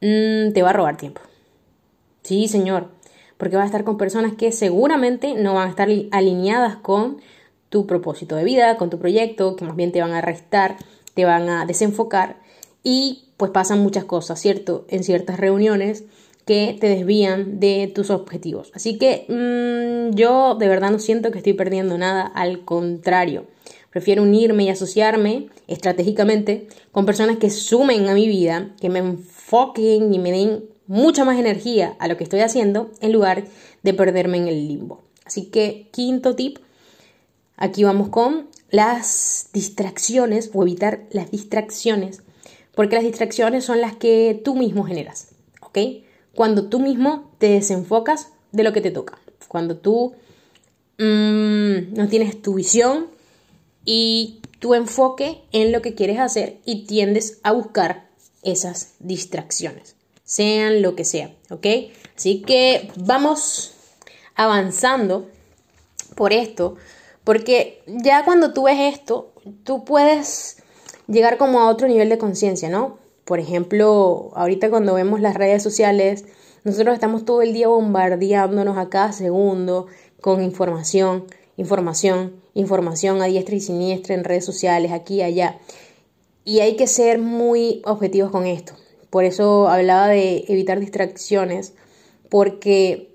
mm, 0.00 0.52
te 0.52 0.62
va 0.62 0.70
a 0.70 0.72
robar 0.72 0.96
tiempo. 0.96 1.20
Sí, 2.22 2.46
señor, 2.46 2.92
porque 3.38 3.56
vas 3.56 3.64
a 3.64 3.66
estar 3.66 3.82
con 3.82 3.98
personas 3.98 4.34
que 4.34 4.52
seguramente 4.52 5.34
no 5.34 5.54
van 5.54 5.66
a 5.66 5.70
estar 5.70 5.88
alineadas 6.12 6.76
con 6.76 7.20
tu 7.70 7.88
propósito 7.88 8.36
de 8.36 8.44
vida, 8.44 8.76
con 8.76 8.88
tu 8.88 9.00
proyecto, 9.00 9.56
que 9.56 9.64
más 9.64 9.74
bien 9.74 9.90
te 9.90 10.00
van 10.00 10.12
a 10.12 10.20
restar, 10.20 10.76
te 11.14 11.24
van 11.24 11.48
a 11.48 11.66
desenfocar 11.66 12.36
y 12.84 13.30
pues 13.36 13.50
pasan 13.50 13.80
muchas 13.80 14.04
cosas, 14.04 14.40
¿cierto? 14.40 14.84
En 14.88 15.02
ciertas 15.02 15.40
reuniones 15.40 16.04
que 16.50 16.76
te 16.80 16.88
desvían 16.88 17.60
de 17.60 17.92
tus 17.94 18.10
objetivos. 18.10 18.72
Así 18.74 18.98
que 18.98 19.24
mm, 19.28 20.16
yo 20.16 20.56
de 20.56 20.66
verdad 20.66 20.90
no 20.90 20.98
siento 20.98 21.30
que 21.30 21.38
estoy 21.38 21.52
perdiendo 21.52 21.96
nada, 21.96 22.22
al 22.22 22.64
contrario. 22.64 23.46
Prefiero 23.90 24.24
unirme 24.24 24.64
y 24.64 24.68
asociarme 24.68 25.46
estratégicamente 25.68 26.66
con 26.90 27.06
personas 27.06 27.36
que 27.36 27.50
sumen 27.50 28.08
a 28.08 28.14
mi 28.14 28.26
vida, 28.26 28.74
que 28.80 28.88
me 28.88 28.98
enfoquen 28.98 30.12
y 30.12 30.18
me 30.18 30.32
den 30.32 30.64
mucha 30.88 31.24
más 31.24 31.38
energía 31.38 31.94
a 32.00 32.08
lo 32.08 32.16
que 32.16 32.24
estoy 32.24 32.40
haciendo 32.40 32.90
en 33.00 33.12
lugar 33.12 33.44
de 33.84 33.94
perderme 33.94 34.38
en 34.38 34.48
el 34.48 34.66
limbo. 34.66 35.04
Así 35.24 35.50
que 35.50 35.86
quinto 35.92 36.34
tip, 36.34 36.58
aquí 37.58 37.84
vamos 37.84 38.08
con 38.08 38.48
las 38.70 39.50
distracciones 39.52 40.50
o 40.52 40.62
evitar 40.64 41.04
las 41.12 41.30
distracciones, 41.30 42.24
porque 42.74 42.96
las 42.96 43.04
distracciones 43.04 43.64
son 43.64 43.80
las 43.80 43.94
que 43.94 44.40
tú 44.44 44.56
mismo 44.56 44.82
generas, 44.82 45.28
¿ok? 45.60 45.78
Cuando 46.40 46.70
tú 46.70 46.80
mismo 46.80 47.30
te 47.36 47.50
desenfocas 47.50 48.28
de 48.50 48.62
lo 48.62 48.72
que 48.72 48.80
te 48.80 48.90
toca, 48.90 49.18
cuando 49.46 49.76
tú 49.76 50.14
mm, 50.96 51.92
no 51.92 52.08
tienes 52.08 52.40
tu 52.40 52.54
visión 52.54 53.08
y 53.84 54.40
tu 54.58 54.72
enfoque 54.72 55.42
en 55.52 55.70
lo 55.70 55.82
que 55.82 55.94
quieres 55.94 56.18
hacer 56.18 56.56
y 56.64 56.86
tiendes 56.86 57.40
a 57.42 57.52
buscar 57.52 58.08
esas 58.42 58.94
distracciones, 59.00 59.96
sean 60.24 60.80
lo 60.80 60.96
que 60.96 61.04
sea, 61.04 61.30
¿ok? 61.50 61.66
Así 62.16 62.40
que 62.40 62.90
vamos 62.96 63.74
avanzando 64.34 65.28
por 66.14 66.32
esto, 66.32 66.76
porque 67.22 67.82
ya 67.86 68.24
cuando 68.24 68.54
tú 68.54 68.62
ves 68.62 68.94
esto, 68.94 69.34
tú 69.62 69.84
puedes 69.84 70.56
llegar 71.06 71.36
como 71.36 71.60
a 71.60 71.68
otro 71.68 71.86
nivel 71.86 72.08
de 72.08 72.16
conciencia, 72.16 72.70
¿no? 72.70 72.99
Por 73.30 73.38
ejemplo, 73.38 74.32
ahorita 74.34 74.70
cuando 74.70 74.92
vemos 74.92 75.20
las 75.20 75.36
redes 75.36 75.62
sociales, 75.62 76.24
nosotros 76.64 76.94
estamos 76.94 77.24
todo 77.24 77.42
el 77.42 77.52
día 77.52 77.68
bombardeándonos 77.68 78.76
a 78.76 78.88
cada 78.88 79.12
segundo 79.12 79.86
con 80.20 80.42
información, 80.42 81.26
información, 81.56 82.34
información 82.54 83.22
a 83.22 83.26
diestra 83.26 83.54
y 83.54 83.60
siniestra 83.60 84.16
en 84.16 84.24
redes 84.24 84.44
sociales, 84.44 84.90
aquí 84.90 85.18
y 85.18 85.22
allá. 85.22 85.60
Y 86.44 86.58
hay 86.58 86.74
que 86.74 86.88
ser 86.88 87.20
muy 87.20 87.82
objetivos 87.84 88.32
con 88.32 88.46
esto. 88.48 88.72
Por 89.10 89.22
eso 89.22 89.68
hablaba 89.68 90.08
de 90.08 90.44
evitar 90.48 90.80
distracciones, 90.80 91.74
porque 92.30 93.14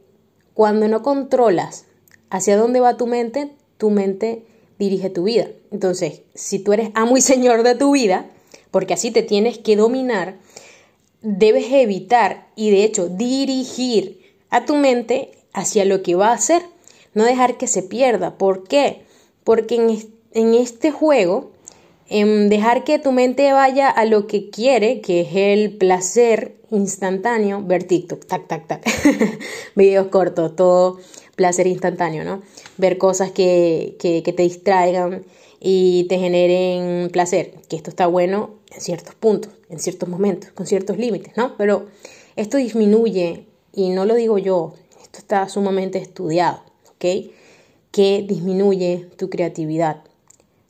cuando 0.53 0.87
no 0.87 1.03
controlas 1.03 1.87
hacia 2.29 2.55
dónde 2.55 2.79
va 2.79 2.95
tu 2.95 3.05
mente, 3.05 3.51
tu 3.77 3.89
mente 3.89 4.45
dirige 4.79 5.09
tu 5.09 5.23
vida. 5.25 5.49
Entonces, 5.71 6.21
si 6.35 6.59
tú 6.59 6.71
eres 6.71 6.91
amo 6.93 7.17
y 7.17 7.21
señor 7.21 7.63
de 7.63 7.75
tu 7.75 7.91
vida, 7.91 8.29
porque 8.75 8.93
así 8.93 9.09
te 9.09 9.23
tienes 9.23 9.57
que 9.57 9.77
dominar, 9.77 10.35
debes 11.21 11.71
evitar 11.71 12.49
y 12.57 12.71
de 12.71 12.83
hecho 12.83 13.07
dirigir 13.07 14.35
a 14.49 14.65
tu 14.65 14.75
mente 14.75 15.31
hacia 15.53 15.85
lo 15.85 16.03
que 16.03 16.15
va 16.15 16.31
a 16.31 16.33
hacer, 16.33 16.61
no 17.13 17.23
dejar 17.23 17.55
que 17.55 17.67
se 17.67 17.83
pierda. 17.83 18.37
¿Por 18.37 18.67
qué? 18.67 19.03
Porque 19.45 19.75
en, 20.33 20.53
este 20.55 20.91
juego, 20.91 21.51
en 22.09 22.49
dejar 22.49 22.83
que 22.83 22.99
tu 22.99 23.13
mente 23.13 23.53
vaya 23.53 23.89
a 23.89 24.03
lo 24.03 24.27
que 24.27 24.49
quiere, 24.49 24.99
que 24.99 25.21
es 25.21 25.29
el 25.33 25.77
placer 25.77 26.57
instantáneo, 26.69 27.63
ver 27.63 27.85
TikTok, 27.85 28.25
tac, 28.25 28.45
tac, 28.45 28.67
tac, 28.67 28.83
videos 29.77 30.07
cortos, 30.07 30.53
todo 30.57 30.99
placer 31.37 31.67
instantáneo, 31.67 32.25
¿no? 32.25 32.41
Ver 32.75 32.97
cosas 32.97 33.31
que, 33.31 33.95
que 34.01 34.33
te 34.33 34.43
distraigan 34.43 35.23
y 35.61 36.03
te 36.09 36.19
generen 36.19 37.09
placer, 37.09 37.53
que 37.69 37.77
esto 37.77 37.89
está 37.89 38.05
bueno 38.07 38.64
en 38.75 38.81
ciertos 38.81 39.15
puntos, 39.15 39.51
en 39.69 39.79
ciertos 39.79 40.07
momentos, 40.09 40.51
con 40.51 40.67
ciertos 40.67 40.97
límites, 40.97 41.35
¿no? 41.37 41.55
Pero 41.57 41.87
esto 42.35 42.57
disminuye, 42.57 43.47
y 43.73 43.89
no 43.89 44.05
lo 44.05 44.15
digo 44.15 44.37
yo, 44.37 44.73
esto 45.01 45.19
está 45.19 45.47
sumamente 45.49 45.97
estudiado, 45.97 46.61
¿ok? 46.89 47.31
Que 47.91 48.25
disminuye 48.27 49.09
tu 49.17 49.29
creatividad. 49.29 50.03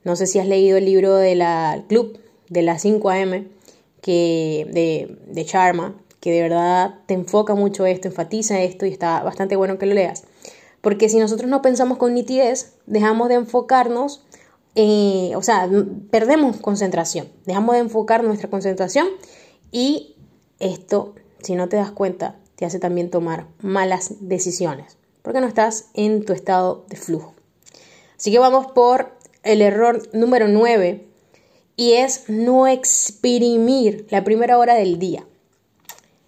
No 0.04 0.16
sé 0.16 0.28
si 0.28 0.40
has 0.40 0.48
leído 0.48 0.78
el 0.78 0.86
libro 0.86 1.16
de 1.16 1.36
la 1.36 1.84
Club 1.90 2.20
de 2.50 2.62
la 2.62 2.76
5am 2.76 3.48
que, 4.02 4.68
de, 4.72 5.18
de 5.28 5.46
Charma, 5.46 5.96
que 6.20 6.32
de 6.32 6.42
verdad 6.42 7.00
te 7.08 7.16
enfoca 7.16 7.56
mucho 7.56 7.86
esto, 7.86 8.08
enfatiza 8.08 8.62
esto 8.62 8.86
y 8.86 8.90
está 8.90 9.22
bastante 9.24 9.56
bueno 9.56 9.78
que 9.78 9.88
lo 9.88 9.96
leas. 9.96 10.24
Porque 10.82 11.10
si 11.10 11.18
nosotros 11.18 11.50
no 11.50 11.64
pensamos 11.64 11.98
con 11.98 12.14
nitidez, 12.14 12.74
dejamos 12.86 13.30
de 13.30 13.36
enfocarnos 13.36 14.25
eh, 14.76 15.34
o 15.36 15.42
sea, 15.42 15.70
perdemos 16.12 16.58
concentración, 16.58 17.30
dejamos 17.46 17.76
de 17.76 17.82
enfocar 17.82 18.24
nuestra 18.24 18.50
concentración 18.50 19.08
y 19.72 20.16
esto, 20.60 21.16
si 21.42 21.56
no 21.56 21.70
te 21.70 21.78
das 21.78 21.92
cuenta, 21.92 22.36
te 22.56 22.66
hace 22.66 22.80
también 22.80 23.10
tomar 23.10 23.48
malas 23.62 24.16
decisiones, 24.20 24.98
porque 25.22 25.42
no 25.42 25.48
estás 25.48 25.90
en 25.94 26.26
tu 26.26 26.34
estado 26.34 26.86
de 26.90 26.98
flujo. 26.98 27.34
Así 28.18 28.32
que 28.32 28.40
vamos 28.40 28.68
por 28.68 29.12
el 29.44 29.62
error 29.62 30.10
número 30.14 30.48
9 30.48 31.06
y 31.76 31.94
es 31.94 32.30
no 32.30 32.68
exprimir 32.68 34.08
la 34.10 34.24
primera 34.24 34.58
hora 34.58 34.76
del 34.76 35.00
día. 35.00 35.26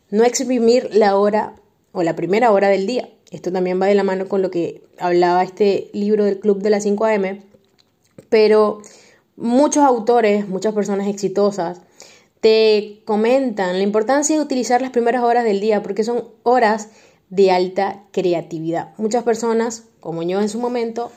No 0.10 0.24
exprimir 0.24 0.90
la 0.94 1.18
hora 1.18 1.56
o 1.92 2.04
la 2.04 2.16
primera 2.16 2.52
hora 2.52 2.70
del 2.70 2.88
día. 2.88 3.10
Esto 3.32 3.52
también 3.52 3.82
va 3.82 3.88
de 3.88 3.96
la 3.96 4.04
mano 4.04 4.28
con 4.28 4.42
lo 4.42 4.52
que 4.52 4.84
hablaba 5.00 5.44
este 5.44 5.90
libro 5.94 6.26
del 6.26 6.40
Club 6.40 6.62
de 6.62 6.70
las 6.70 6.84
5 6.84 7.06
AM, 7.06 7.44
pero 8.30 8.82
muchos 9.36 9.84
autores, 9.84 10.48
muchas 10.48 10.74
personas 10.74 11.08
exitosas, 11.08 11.82
te 12.42 13.02
comentan 13.06 13.78
la 13.78 13.84
importancia 13.84 14.36
de 14.36 14.42
utilizar 14.42 14.82
las 14.82 14.92
primeras 14.92 15.24
horas 15.24 15.44
del 15.44 15.60
día 15.60 15.82
porque 15.82 16.04
son 16.04 16.26
horas 16.44 16.90
de 17.30 17.52
alta 17.52 18.04
creatividad. 18.12 18.94
Muchas 18.98 19.24
personas, 19.24 19.84
como 20.00 20.24
yo 20.24 20.40
en 20.42 20.50
su 20.50 20.60
momento, 20.60 21.12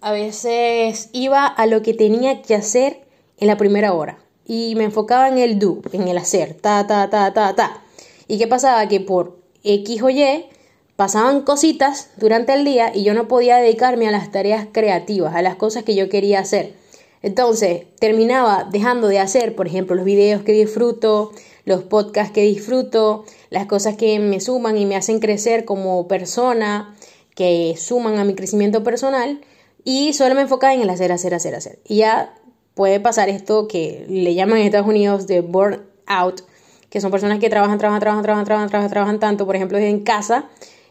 a 0.00 0.12
veces 0.12 1.08
iba 1.12 1.46
a 1.46 1.66
lo 1.66 1.82
que 1.82 1.94
tenía 1.94 2.42
que 2.42 2.54
hacer 2.54 3.06
en 3.38 3.48
la 3.48 3.56
primera 3.56 3.92
hora 3.92 4.18
y 4.44 4.74
me 4.76 4.84
enfocaba 4.84 5.28
en 5.28 5.38
el 5.38 5.58
do, 5.58 5.80
en 5.92 6.08
el 6.08 6.18
hacer, 6.18 6.54
ta, 6.54 6.86
ta, 6.86 7.10
ta, 7.10 7.32
ta, 7.32 7.54
ta. 7.54 7.82
¿Y 8.28 8.38
qué 8.38 8.46
pasaba? 8.46 8.86
Que 8.88 9.00
por 9.00 9.38
X 9.64 10.02
o 10.02 10.10
Y 10.10 10.46
pasaban 10.96 11.42
cositas 11.42 12.10
durante 12.16 12.54
el 12.54 12.64
día 12.64 12.90
y 12.94 13.04
yo 13.04 13.14
no 13.14 13.28
podía 13.28 13.56
dedicarme 13.56 14.08
a 14.08 14.10
las 14.10 14.32
tareas 14.32 14.66
creativas, 14.72 15.34
a 15.34 15.42
las 15.42 15.56
cosas 15.56 15.84
que 15.84 15.94
yo 15.94 16.08
quería 16.08 16.40
hacer. 16.40 16.74
Entonces, 17.22 17.84
terminaba 17.98 18.68
dejando 18.70 19.08
de 19.08 19.18
hacer, 19.18 19.54
por 19.54 19.66
ejemplo, 19.66 19.96
los 19.96 20.04
videos 20.04 20.42
que 20.42 20.52
disfruto, 20.52 21.32
los 21.64 21.82
podcasts 21.82 22.32
que 22.32 22.42
disfruto, 22.42 23.24
las 23.50 23.66
cosas 23.66 23.96
que 23.96 24.18
me 24.18 24.40
suman 24.40 24.78
y 24.78 24.86
me 24.86 24.96
hacen 24.96 25.18
crecer 25.20 25.64
como 25.64 26.08
persona, 26.08 26.94
que 27.34 27.74
suman 27.76 28.18
a 28.18 28.24
mi 28.24 28.34
crecimiento 28.34 28.82
personal, 28.82 29.40
y 29.84 30.12
solo 30.14 30.34
me 30.34 30.42
enfocaba 30.42 30.74
en 30.74 30.82
el 30.82 30.90
hacer, 30.90 31.12
hacer, 31.12 31.34
hacer, 31.34 31.54
hacer. 31.54 31.78
Y 31.84 31.96
ya 31.96 32.34
puede 32.74 33.00
pasar 33.00 33.28
esto 33.28 33.68
que 33.68 34.06
le 34.08 34.34
llaman 34.34 34.58
en 34.58 34.66
Estados 34.66 34.86
Unidos 34.86 35.26
de 35.26 35.40
burnout, 35.40 36.42
que 36.90 37.00
son 37.00 37.10
personas 37.10 37.40
que 37.40 37.50
trabajan, 37.50 37.78
trabajan, 37.78 38.00
trabajan, 38.00 38.24
trabajan, 38.24 38.46
trabajan, 38.46 38.70
trabajan, 38.70 38.90
trabajan 38.90 39.20
tanto, 39.20 39.46
por 39.46 39.56
ejemplo, 39.56 39.78
en 39.78 40.00
casa, 40.00 40.46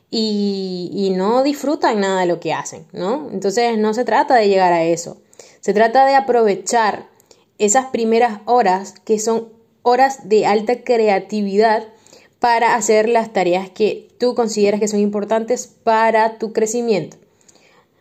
y, 0.09 1.13
no 1.15 1.43
disfrutan 1.43 1.99
nada 1.99 2.21
de 2.21 2.27
lo 2.27 2.39
que 2.39 2.53
hacen, 2.53 2.85
¿no? 2.91 3.29
Entonces 3.31 3.77
no 3.77 3.93
se 3.93 4.05
trata 4.05 4.35
de 4.35 4.47
llegar 4.47 4.73
a 4.73 4.83
eso, 4.83 5.17
se 5.61 5.73
trata 5.73 6.05
de 6.05 6.15
aprovechar 6.15 7.07
esas 7.57 7.87
primeras 7.87 8.41
horas 8.45 8.95
que 9.05 9.19
son 9.19 9.49
horas 9.81 10.27
de 10.27 10.45
alta 10.45 10.83
creatividad 10.83 11.87
para 12.39 12.75
hacer 12.75 13.07
las 13.07 13.33
tareas 13.33 13.69
que 13.69 14.09
tú 14.19 14.35
consideras 14.35 14.79
que 14.79 14.87
son 14.87 14.99
importantes 14.99 15.67
para 15.83 16.37
tu 16.37 16.53
crecimiento. 16.53 17.17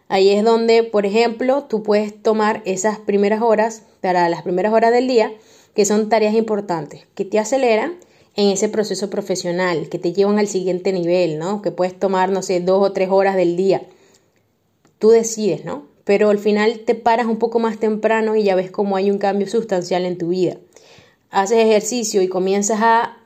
Ahí 0.09 0.31
es 0.31 0.45
donde, 0.45 0.83
por 0.83 1.07
ejemplo, 1.07 1.65
tú 1.65 1.83
puedes 1.83 2.21
tomar 2.23 2.63
esas 2.65 2.99
primeras 2.99 3.43
horas, 3.43 3.83
para 4.01 4.29
las 4.29 4.43
primeras 4.43 4.73
horas 4.73 4.93
del 4.93 5.09
día, 5.09 5.33
que 5.75 5.85
son 5.85 6.09
tareas 6.09 6.35
importantes, 6.35 7.07
que 7.15 7.25
te 7.25 7.39
aceleran 7.39 7.95
en 8.37 8.49
ese 8.49 8.69
proceso 8.69 9.11
profesional, 9.11 9.89
que 9.89 9.99
te 9.99 10.13
llevan 10.13 10.39
al 10.39 10.49
siguiente 10.49 10.93
nivel, 10.93 11.39
¿no? 11.39 11.63
Que 11.63 11.71
puedes 11.71 11.99
tomar, 11.99 12.31
no 12.31 12.43
sé, 12.43 12.61
dos 12.61 12.87
o 12.87 12.93
tres 12.93 13.09
horas 13.11 13.37
del 13.37 13.57
día. 13.57 13.83
Tú 14.99 15.11
decides, 15.11 15.65
¿no? 15.65 15.87
Pero 16.05 16.31
al 16.31 16.39
final 16.39 16.81
te 16.81 16.95
paras 16.95 17.27
un 17.27 17.39
poco 17.39 17.59
más 17.59 17.79
temprano 17.79 18.37
y 18.37 18.43
ya 18.43 18.57
ves 18.57 18.71
cómo 18.71 18.97
hay 18.97 19.11
un 19.11 19.19
cambio 19.19 19.47
sustancial 19.47 20.05
en 20.05 20.19
tu 20.19 20.29
vida. 20.29 20.57
Haces 21.31 21.59
ejercicio 21.59 22.23
y 22.23 22.29
comienzas 22.29 22.81
a 22.83 23.19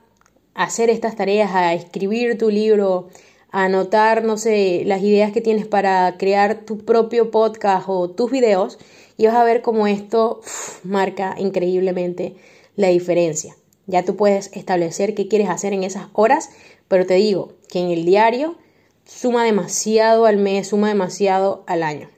hacer 0.54 0.90
estas 0.90 1.16
tareas, 1.16 1.50
a 1.54 1.74
escribir 1.74 2.36
tu 2.36 2.50
libro, 2.50 3.08
a 3.50 3.64
anotar, 3.64 4.24
no 4.24 4.36
sé, 4.36 4.82
las 4.84 5.02
ideas 5.02 5.32
que 5.32 5.40
tienes 5.40 5.66
para 5.66 6.16
crear 6.18 6.66
tu 6.66 6.78
propio 6.78 7.30
podcast 7.30 7.86
o 7.88 8.10
tus 8.10 8.30
videos 8.30 8.78
y 9.16 9.26
vas 9.26 9.36
a 9.36 9.44
ver 9.44 9.62
cómo 9.62 9.86
esto 9.86 10.40
marca 10.84 11.34
increíblemente 11.38 12.34
la 12.76 12.88
diferencia. 12.88 13.56
Ya 13.88 14.04
tú 14.04 14.16
puedes 14.16 14.50
establecer 14.52 15.14
qué 15.14 15.28
quieres 15.28 15.48
hacer 15.48 15.72
en 15.72 15.82
esas 15.82 16.08
horas, 16.12 16.50
pero 16.88 17.06
te 17.06 17.14
digo 17.14 17.54
que 17.68 17.80
en 17.80 17.90
el 17.90 18.04
diario 18.04 18.56
suma 19.06 19.44
demasiado 19.44 20.26
al 20.26 20.36
mes, 20.36 20.68
suma 20.68 20.88
demasiado 20.88 21.64
al 21.66 21.82
año. 21.82 22.10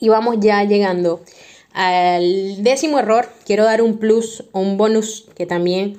Y 0.00 0.08
vamos 0.08 0.36
ya 0.38 0.62
llegando 0.62 1.22
al 1.72 2.62
décimo 2.62 3.00
error. 3.00 3.28
Quiero 3.44 3.64
dar 3.64 3.82
un 3.82 3.98
plus 3.98 4.44
o 4.52 4.60
un 4.60 4.76
bonus 4.76 5.26
que 5.34 5.44
también 5.44 5.98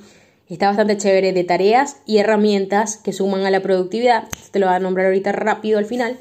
está 0.50 0.67
bastante 0.67 0.95
chévere 0.95 1.34
de 1.34 1.43
tareas 1.43 1.97
y 2.06 2.19
herramientas 2.19 2.95
que 2.95 3.12
suman 3.12 3.45
a 3.45 3.52
la 3.52 3.62
productividad. 3.62 4.30
Te 4.52 4.60
lo 4.60 4.67
voy 4.67 4.76
a 4.76 4.80
nombrar 4.80 5.08
ahorita 5.08 5.34
rápido 5.34 5.80
al 5.80 5.86
final. 5.86 6.17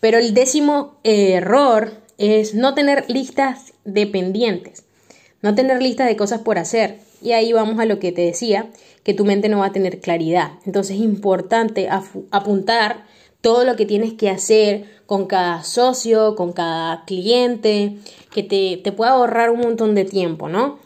Pero 0.00 0.18
el 0.18 0.34
décimo 0.34 0.96
error 1.04 1.92
es 2.18 2.54
no 2.54 2.74
tener 2.74 3.08
listas 3.08 3.72
de 3.84 4.06
pendientes, 4.06 4.82
no 5.42 5.54
tener 5.54 5.80
listas 5.80 6.08
de 6.08 6.16
cosas 6.16 6.40
por 6.40 6.58
hacer. 6.58 6.98
Y 7.20 7.32
ahí 7.32 7.52
vamos 7.52 7.78
a 7.78 7.84
lo 7.84 7.98
que 7.98 8.12
te 8.12 8.22
decía, 8.22 8.70
que 9.02 9.14
tu 9.14 9.24
mente 9.24 9.48
no 9.48 9.58
va 9.58 9.66
a 9.66 9.72
tener 9.72 10.00
claridad. 10.00 10.52
Entonces 10.66 10.96
es 10.96 11.02
importante 11.02 11.88
apuntar 12.30 13.04
todo 13.40 13.64
lo 13.64 13.76
que 13.76 13.86
tienes 13.86 14.14
que 14.14 14.28
hacer 14.28 15.00
con 15.06 15.26
cada 15.26 15.64
socio, 15.64 16.36
con 16.36 16.52
cada 16.52 17.04
cliente, 17.04 17.96
que 18.32 18.42
te, 18.42 18.80
te 18.82 18.92
pueda 18.92 19.12
ahorrar 19.12 19.50
un 19.50 19.60
montón 19.60 19.94
de 19.94 20.04
tiempo, 20.04 20.48
¿no? 20.48 20.78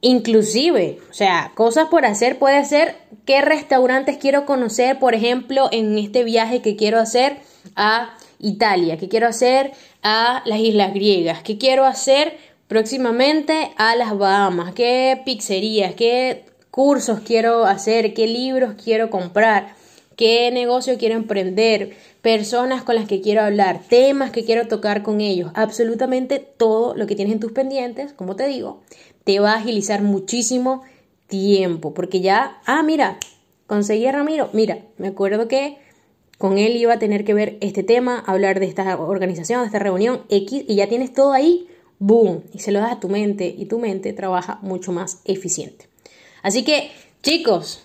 Inclusive, 0.00 0.98
o 1.10 1.14
sea, 1.14 1.52
cosas 1.54 1.88
por 1.88 2.04
hacer 2.04 2.38
puede 2.38 2.64
ser 2.64 2.96
qué 3.24 3.40
restaurantes 3.40 4.16
quiero 4.16 4.46
conocer, 4.46 4.98
por 4.98 5.14
ejemplo, 5.14 5.68
en 5.70 5.96
este 5.96 6.24
viaje 6.24 6.60
que 6.60 6.74
quiero 6.74 6.98
hacer 6.98 7.36
a 7.76 8.14
Italia, 8.40 8.98
que 8.98 9.08
quiero 9.08 9.28
hacer 9.28 9.72
a 10.02 10.42
las 10.44 10.58
Islas 10.58 10.92
Griegas, 10.92 11.42
que 11.42 11.58
quiero 11.58 11.84
hacer 11.84 12.36
próximamente 12.72 13.72
a 13.76 13.94
las 13.96 14.16
Bahamas, 14.16 14.72
qué 14.72 15.20
pizzerías, 15.26 15.94
qué 15.94 16.46
cursos 16.70 17.20
quiero 17.20 17.66
hacer, 17.66 18.14
qué 18.14 18.26
libros 18.26 18.76
quiero 18.82 19.10
comprar, 19.10 19.74
qué 20.16 20.50
negocio 20.50 20.96
quiero 20.96 21.16
emprender, 21.16 21.94
personas 22.22 22.82
con 22.82 22.94
las 22.94 23.06
que 23.06 23.20
quiero 23.20 23.42
hablar, 23.42 23.82
temas 23.90 24.30
que 24.30 24.46
quiero 24.46 24.68
tocar 24.68 25.02
con 25.02 25.20
ellos, 25.20 25.50
absolutamente 25.54 26.38
todo 26.38 26.94
lo 26.96 27.06
que 27.06 27.14
tienes 27.14 27.34
en 27.34 27.40
tus 27.40 27.52
pendientes, 27.52 28.14
como 28.14 28.36
te 28.36 28.46
digo, 28.46 28.80
te 29.24 29.38
va 29.38 29.52
a 29.52 29.58
agilizar 29.58 30.00
muchísimo 30.00 30.82
tiempo, 31.26 31.92
porque 31.92 32.22
ya, 32.22 32.58
ah, 32.64 32.82
mira, 32.82 33.18
conseguí 33.66 34.06
a 34.06 34.12
Ramiro, 34.12 34.48
mira, 34.54 34.78
me 34.96 35.08
acuerdo 35.08 35.46
que 35.46 35.76
con 36.38 36.56
él 36.56 36.74
iba 36.76 36.94
a 36.94 36.98
tener 36.98 37.26
que 37.26 37.34
ver 37.34 37.58
este 37.60 37.82
tema, 37.82 38.24
hablar 38.26 38.60
de 38.60 38.66
esta 38.66 38.96
organización, 38.96 39.60
de 39.60 39.66
esta 39.66 39.78
reunión 39.78 40.22
X, 40.30 40.64
y 40.66 40.76
ya 40.76 40.88
tienes 40.88 41.12
todo 41.12 41.32
ahí 41.32 41.68
boom, 42.02 42.42
y 42.52 42.58
se 42.58 42.72
lo 42.72 42.80
das 42.80 42.90
a 42.90 43.00
tu 43.00 43.08
mente 43.08 43.54
y 43.56 43.66
tu 43.66 43.78
mente 43.78 44.12
trabaja 44.12 44.58
mucho 44.62 44.90
más 44.90 45.20
eficiente. 45.24 45.86
Así 46.42 46.64
que, 46.64 46.90
chicos, 47.22 47.84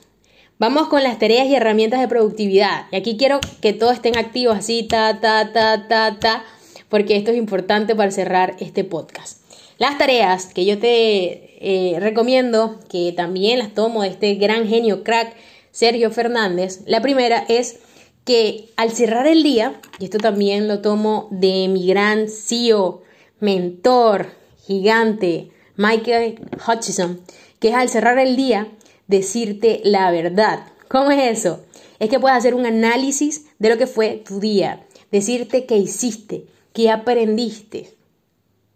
vamos 0.58 0.88
con 0.88 1.04
las 1.04 1.20
tareas 1.20 1.48
y 1.48 1.56
herramientas 1.56 2.00
de 2.00 2.08
productividad. 2.08 2.88
Y 2.92 2.96
aquí 2.96 3.16
quiero 3.16 3.40
que 3.62 3.74
todos 3.74 3.94
estén 3.94 4.18
activos 4.18 4.58
así, 4.58 4.84
ta, 4.84 5.20
ta, 5.22 5.54
ta, 5.54 5.88
ta, 5.88 6.18
ta, 6.20 6.44
porque 6.90 7.16
esto 7.16 7.30
es 7.30 7.38
importante 7.38 7.96
para 7.96 8.10
cerrar 8.10 8.56
este 8.60 8.84
podcast. 8.84 9.44
Las 9.78 10.00
tareas 10.00 10.48
que 10.48 10.66
yo 10.66 10.80
te 10.80 11.94
eh, 11.94 12.00
recomiendo, 12.00 12.80
que 12.90 13.14
también 13.16 13.60
las 13.60 13.76
tomo 13.76 14.02
de 14.02 14.10
este 14.10 14.34
gran 14.34 14.68
genio 14.68 15.04
crack 15.04 15.36
Sergio 15.70 16.10
Fernández, 16.10 16.82
la 16.88 17.04
primera 17.04 17.46
es 17.48 17.78
que 18.26 18.66
al 18.78 18.90
cerrar 18.90 19.28
el 19.28 19.44
día, 19.44 19.80
y 20.00 20.06
esto 20.06 20.18
también 20.18 20.68
lo 20.68 20.82
tomo 20.82 21.28
de 21.30 21.68
mi 21.68 21.86
gran 21.86 22.28
CEO, 22.28 23.04
mentor, 23.40 24.32
gigante, 24.66 25.52
Michael 25.76 26.40
Hutchison, 26.68 27.22
que 27.60 27.70
es 27.70 27.76
al 27.76 27.90
cerrar 27.90 28.18
el 28.20 28.36
día 28.36 28.72
decirte 29.08 29.82
la 29.84 30.12
verdad. 30.12 30.68
¿Cómo 30.88 31.12
es 31.12 31.40
eso? 31.40 31.64
Es 32.00 32.10
que 32.10 32.20
puedes 32.20 32.38
hacer 32.38 32.54
un 32.54 32.66
análisis 32.66 33.46
de 33.60 33.70
lo 33.70 33.78
que 33.78 33.88
fue 33.88 34.24
tu 34.26 34.40
día, 34.40 34.86
decirte 35.12 35.66
qué 35.66 35.78
hiciste, 35.78 36.46
qué 36.74 36.90
aprendiste. 36.92 37.96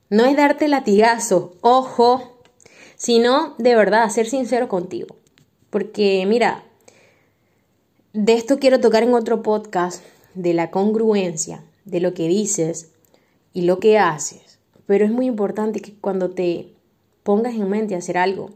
No 0.09 0.25
es 0.25 0.35
darte 0.35 0.67
latigazo, 0.67 1.55
ojo, 1.61 2.39
sino 2.95 3.55
de 3.57 3.75
verdad 3.75 4.09
ser 4.09 4.27
sincero 4.27 4.67
contigo. 4.67 5.15
Porque 5.69 6.25
mira, 6.27 6.63
de 8.13 8.33
esto 8.33 8.59
quiero 8.59 8.79
tocar 8.79 9.03
en 9.03 9.13
otro 9.13 9.41
podcast, 9.41 10.03
de 10.33 10.53
la 10.53 10.71
congruencia, 10.71 11.63
de 11.85 11.99
lo 11.99 12.13
que 12.13 12.27
dices 12.27 12.91
y 13.53 13.63
lo 13.63 13.79
que 13.79 13.97
haces. 13.97 14.50
Pero 14.85 15.05
es 15.05 15.11
muy 15.11 15.25
importante 15.25 15.79
que 15.79 15.93
cuando 15.93 16.31
te 16.31 16.73
pongas 17.23 17.55
en 17.55 17.69
mente 17.69 17.95
hacer 17.95 18.17
algo, 18.17 18.49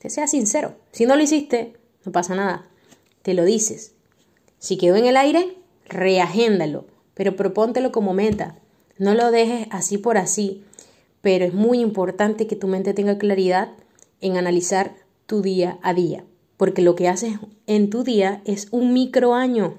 te 0.00 0.10
seas 0.10 0.30
sincero. 0.30 0.74
Si 0.92 1.06
no 1.06 1.16
lo 1.16 1.22
hiciste, 1.22 1.76
no 2.04 2.12
pasa 2.12 2.34
nada. 2.34 2.66
Te 3.22 3.34
lo 3.34 3.44
dices. 3.44 3.94
Si 4.58 4.76
quedó 4.76 4.96
en 4.96 5.06
el 5.06 5.16
aire, 5.16 5.56
reagéndalo, 5.86 6.86
pero 7.14 7.36
propóntelo 7.36 7.92
como 7.92 8.14
meta. 8.14 8.58
No 8.98 9.14
lo 9.14 9.30
dejes 9.30 9.66
así 9.70 9.98
por 9.98 10.18
así, 10.18 10.64
pero 11.20 11.44
es 11.44 11.54
muy 11.54 11.80
importante 11.80 12.46
que 12.46 12.56
tu 12.56 12.66
mente 12.66 12.94
tenga 12.94 13.18
claridad 13.18 13.72
en 14.20 14.36
analizar 14.36 14.94
tu 15.26 15.42
día 15.42 15.78
a 15.82 15.94
día, 15.94 16.24
porque 16.56 16.82
lo 16.82 16.94
que 16.94 17.08
haces 17.08 17.34
en 17.66 17.90
tu 17.90 18.04
día 18.04 18.42
es 18.44 18.68
un 18.70 18.92
micro 18.92 19.34
año, 19.34 19.74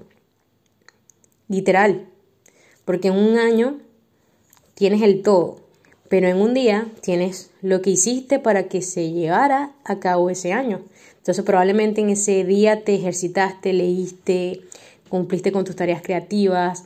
literal, 1.47 2.07
porque 2.85 3.09
en 3.09 3.15
un 3.15 3.37
año 3.37 3.79
tienes 4.73 5.01
el 5.01 5.21
todo, 5.21 5.60
pero 6.11 6.27
en 6.27 6.41
un 6.41 6.53
día 6.53 6.89
tienes 6.99 7.51
lo 7.61 7.81
que 7.81 7.91
hiciste 7.91 8.37
para 8.37 8.67
que 8.67 8.81
se 8.81 9.11
llevara 9.11 9.71
a 9.85 10.01
cabo 10.01 10.29
ese 10.29 10.51
año. 10.51 10.81
Entonces 11.15 11.45
probablemente 11.45 12.01
en 12.01 12.09
ese 12.09 12.43
día 12.43 12.83
te 12.83 12.95
ejercitaste, 12.95 13.71
leíste, 13.71 14.59
cumpliste 15.07 15.53
con 15.53 15.63
tus 15.63 15.77
tareas 15.77 16.01
creativas, 16.01 16.83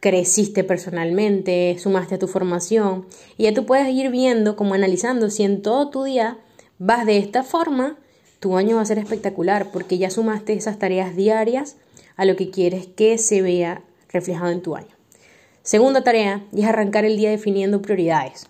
creciste 0.00 0.62
personalmente, 0.62 1.74
sumaste 1.78 2.16
a 2.16 2.18
tu 2.18 2.28
formación 2.28 3.06
y 3.38 3.44
ya 3.44 3.54
tú 3.54 3.64
puedes 3.64 3.88
ir 3.88 4.10
viendo, 4.10 4.56
como 4.56 4.74
analizando 4.74 5.30
si 5.30 5.44
en 5.44 5.62
todo 5.62 5.88
tu 5.88 6.04
día 6.04 6.36
vas 6.78 7.06
de 7.06 7.16
esta 7.16 7.44
forma, 7.44 7.96
tu 8.40 8.58
año 8.58 8.76
va 8.76 8.82
a 8.82 8.84
ser 8.84 8.98
espectacular 8.98 9.70
porque 9.72 9.96
ya 9.96 10.10
sumaste 10.10 10.52
esas 10.52 10.78
tareas 10.78 11.16
diarias 11.16 11.76
a 12.16 12.26
lo 12.26 12.36
que 12.36 12.50
quieres 12.50 12.88
que 12.88 13.16
se 13.16 13.40
vea 13.40 13.80
reflejado 14.12 14.50
en 14.50 14.60
tu 14.60 14.76
año. 14.76 14.97
Segunda 15.68 16.02
tarea 16.02 16.46
y 16.50 16.62
es 16.62 16.66
arrancar 16.66 17.04
el 17.04 17.18
día 17.18 17.28
definiendo 17.28 17.82
prioridades. 17.82 18.46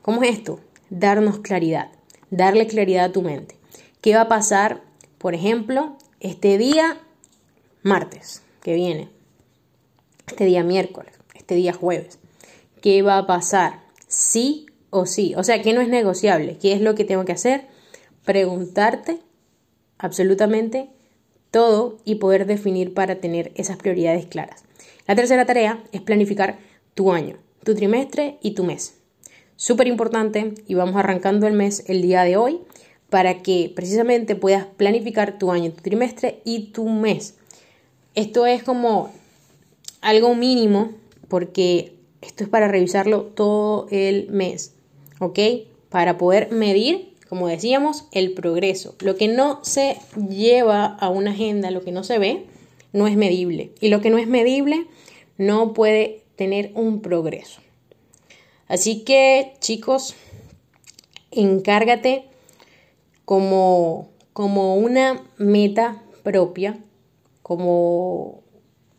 ¿Cómo 0.00 0.22
es 0.22 0.38
esto? 0.38 0.58
Darnos 0.88 1.40
claridad, 1.40 1.90
darle 2.30 2.66
claridad 2.66 3.04
a 3.04 3.12
tu 3.12 3.20
mente. 3.20 3.58
¿Qué 4.00 4.14
va 4.14 4.22
a 4.22 4.28
pasar, 4.28 4.80
por 5.18 5.34
ejemplo, 5.34 5.98
este 6.20 6.56
día 6.56 6.98
martes 7.82 8.40
que 8.62 8.72
viene? 8.72 9.10
este 10.26 10.46
día 10.46 10.64
miércoles, 10.64 11.12
este 11.34 11.56
día 11.56 11.74
jueves. 11.74 12.18
¿Qué 12.80 13.02
va 13.02 13.18
a 13.18 13.26
pasar? 13.26 13.80
Sí 14.08 14.64
o 14.88 15.04
sí. 15.04 15.34
O 15.36 15.44
sea, 15.44 15.60
¿qué 15.60 15.74
no 15.74 15.82
es 15.82 15.88
negociable? 15.88 16.56
¿Qué 16.56 16.72
es 16.72 16.80
lo 16.80 16.94
que 16.94 17.04
tengo 17.04 17.26
que 17.26 17.32
hacer? 17.32 17.66
Preguntarte 18.24 19.20
absolutamente 19.98 20.88
todo 21.52 21.98
y 22.04 22.16
poder 22.16 22.46
definir 22.46 22.94
para 22.94 23.20
tener 23.20 23.52
esas 23.54 23.76
prioridades 23.76 24.26
claras. 24.26 24.64
La 25.06 25.14
tercera 25.14 25.46
tarea 25.46 25.84
es 25.92 26.00
planificar 26.00 26.58
tu 26.94 27.12
año, 27.12 27.36
tu 27.62 27.76
trimestre 27.76 28.38
y 28.42 28.52
tu 28.52 28.64
mes. 28.64 28.94
Súper 29.54 29.86
importante 29.86 30.54
y 30.66 30.74
vamos 30.74 30.96
arrancando 30.96 31.46
el 31.46 31.52
mes 31.52 31.84
el 31.86 32.02
día 32.02 32.24
de 32.24 32.36
hoy 32.36 32.58
para 33.10 33.42
que 33.42 33.70
precisamente 33.76 34.34
puedas 34.34 34.64
planificar 34.64 35.38
tu 35.38 35.52
año, 35.52 35.70
tu 35.70 35.82
trimestre 35.82 36.40
y 36.44 36.72
tu 36.72 36.88
mes. 36.88 37.34
Esto 38.14 38.46
es 38.46 38.62
como 38.62 39.12
algo 40.00 40.34
mínimo, 40.34 40.92
porque 41.28 41.94
esto 42.22 42.44
es 42.44 42.50
para 42.50 42.68
revisarlo 42.68 43.24
todo 43.24 43.86
el 43.90 44.28
mes, 44.30 44.74
¿ok? 45.18 45.38
Para 45.90 46.16
poder 46.16 46.50
medir, 46.52 47.11
como 47.32 47.48
decíamos, 47.48 48.04
el 48.12 48.34
progreso. 48.34 48.94
Lo 49.00 49.16
que 49.16 49.26
no 49.26 49.64
se 49.64 49.96
lleva 50.28 50.84
a 50.84 51.08
una 51.08 51.30
agenda, 51.30 51.70
lo 51.70 51.80
que 51.80 51.90
no 51.90 52.04
se 52.04 52.18
ve, 52.18 52.44
no 52.92 53.06
es 53.06 53.16
medible. 53.16 53.72
Y 53.80 53.88
lo 53.88 54.02
que 54.02 54.10
no 54.10 54.18
es 54.18 54.26
medible 54.26 54.84
no 55.38 55.72
puede 55.72 56.24
tener 56.36 56.72
un 56.74 57.00
progreso. 57.00 57.62
Así 58.68 59.02
que, 59.04 59.54
chicos, 59.60 60.14
encárgate 61.30 62.26
como, 63.24 64.10
como 64.34 64.76
una 64.76 65.24
meta 65.38 66.02
propia, 66.22 66.80
como 67.40 68.42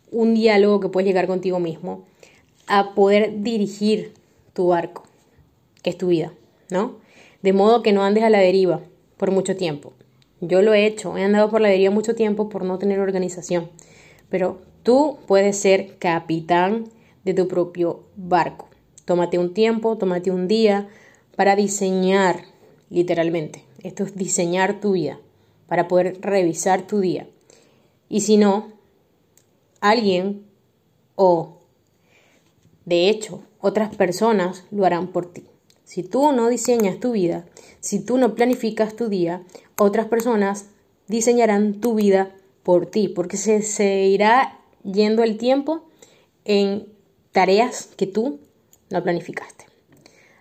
un 0.09 0.33
diálogo 0.33 0.79
que 0.79 0.89
puedes 0.89 1.05
llegar 1.05 1.27
contigo 1.27 1.59
mismo 1.59 2.03
a 2.65 2.95
poder 2.95 3.43
dirigir 3.43 4.11
tu 4.53 4.69
barco, 4.69 5.03
que 5.83 5.91
es 5.91 5.99
tu 5.99 6.07
vida, 6.07 6.33
¿no? 6.71 7.02
De 7.43 7.53
modo 7.53 7.83
que 7.83 7.93
no 7.93 8.03
andes 8.03 8.23
a 8.23 8.31
la 8.31 8.39
deriva 8.39 8.81
por 9.17 9.29
mucho 9.29 9.55
tiempo. 9.55 9.93
Yo 10.41 10.61
lo 10.61 10.73
he 10.73 10.85
hecho, 10.85 11.15
he 11.17 11.23
andado 11.23 11.49
por 11.49 11.61
la 11.61 11.69
deriva 11.69 11.91
mucho 11.91 12.15
tiempo 12.15 12.49
por 12.49 12.65
no 12.65 12.79
tener 12.79 12.99
organización, 12.99 13.69
pero 14.29 14.59
tú 14.81 15.17
puedes 15.27 15.57
ser 15.57 15.97
capitán 15.99 16.85
de 17.23 17.33
tu 17.33 17.47
propio 17.47 18.03
barco. 18.15 18.67
Tómate 19.05 19.37
un 19.37 19.53
tiempo, 19.53 19.97
tómate 19.97 20.31
un 20.31 20.47
día 20.47 20.87
para 21.35 21.55
diseñar, 21.55 22.45
literalmente. 22.89 23.63
Esto 23.83 24.03
es 24.03 24.15
diseñar 24.15 24.79
tu 24.79 24.93
vida, 24.93 25.19
para 25.67 25.87
poder 25.87 26.17
revisar 26.21 26.87
tu 26.87 26.99
día. 26.99 27.27
Y 28.09 28.21
si 28.21 28.37
no, 28.37 28.71
alguien 29.81 30.45
o, 31.15 31.59
de 32.85 33.09
hecho, 33.09 33.43
otras 33.59 33.95
personas 33.95 34.65
lo 34.71 34.85
harán 34.85 35.07
por 35.07 35.31
ti. 35.31 35.43
Si 35.83 36.03
tú 36.03 36.31
no 36.31 36.49
diseñas 36.49 36.99
tu 36.99 37.11
vida, 37.11 37.45
si 37.79 37.99
tú 37.99 38.17
no 38.17 38.35
planificas 38.35 38.95
tu 38.95 39.09
día, 39.09 39.43
otras 39.77 40.07
personas 40.07 40.67
diseñarán 41.07 41.81
tu 41.81 41.95
vida 41.95 42.35
por 42.63 42.85
ti, 42.85 43.09
porque 43.09 43.37
se, 43.37 43.61
se 43.61 44.05
irá 44.05 44.59
yendo 44.83 45.23
el 45.23 45.37
tiempo 45.37 45.83
en 46.45 46.87
tareas 47.31 47.89
que 47.97 48.07
tú 48.07 48.39
no 48.89 49.03
planificaste. 49.03 49.65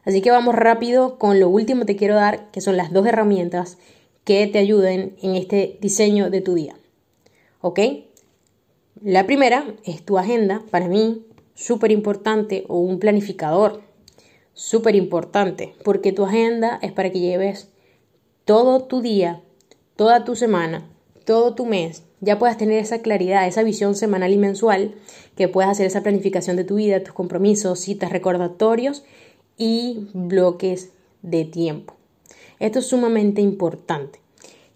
Así 0.04 0.20
que 0.20 0.30
vamos 0.30 0.54
rápido 0.54 1.18
con 1.18 1.38
lo 1.40 1.48
último 1.48 1.80
que 1.80 1.94
te 1.94 1.96
quiero 1.96 2.14
dar, 2.14 2.50
que 2.50 2.60
son 2.60 2.76
las 2.76 2.92
dos 2.92 3.06
herramientas 3.06 3.78
que 4.24 4.46
te 4.46 4.58
ayuden 4.58 5.16
en 5.22 5.34
este 5.34 5.78
diseño 5.80 6.30
de 6.30 6.40
tu 6.40 6.54
día. 6.54 6.74
¿Ok? 7.60 7.80
La 9.00 9.26
primera 9.26 9.74
es 9.84 10.04
tu 10.04 10.18
agenda, 10.18 10.62
para 10.70 10.88
mí, 10.88 11.26
súper 11.54 11.90
importante, 11.90 12.64
o 12.68 12.78
un 12.78 12.98
planificador, 12.98 13.82
súper 14.54 14.94
importante, 14.94 15.74
porque 15.84 16.12
tu 16.12 16.24
agenda 16.24 16.78
es 16.82 16.92
para 16.92 17.10
que 17.10 17.20
lleves 17.20 17.68
todo 18.44 18.84
tu 18.84 19.00
día, 19.00 19.40
toda 19.96 20.24
tu 20.24 20.36
semana, 20.36 20.88
todo 21.24 21.54
tu 21.54 21.66
mes, 21.66 22.02
ya 22.20 22.38
puedas 22.38 22.56
tener 22.56 22.78
esa 22.78 23.02
claridad, 23.02 23.46
esa 23.46 23.62
visión 23.62 23.94
semanal 23.94 24.32
y 24.32 24.36
mensual, 24.36 24.94
que 25.36 25.48
puedas 25.48 25.70
hacer 25.70 25.86
esa 25.86 26.02
planificación 26.02 26.56
de 26.56 26.64
tu 26.64 26.76
vida, 26.76 27.02
tus 27.02 27.14
compromisos, 27.14 27.80
citas, 27.80 28.12
recordatorios 28.12 29.04
y 29.56 30.06
bloques 30.12 30.90
de 31.22 31.44
tiempo. 31.44 31.94
Esto 32.60 32.78
es 32.78 32.86
sumamente 32.86 33.40
importante. 33.40 34.20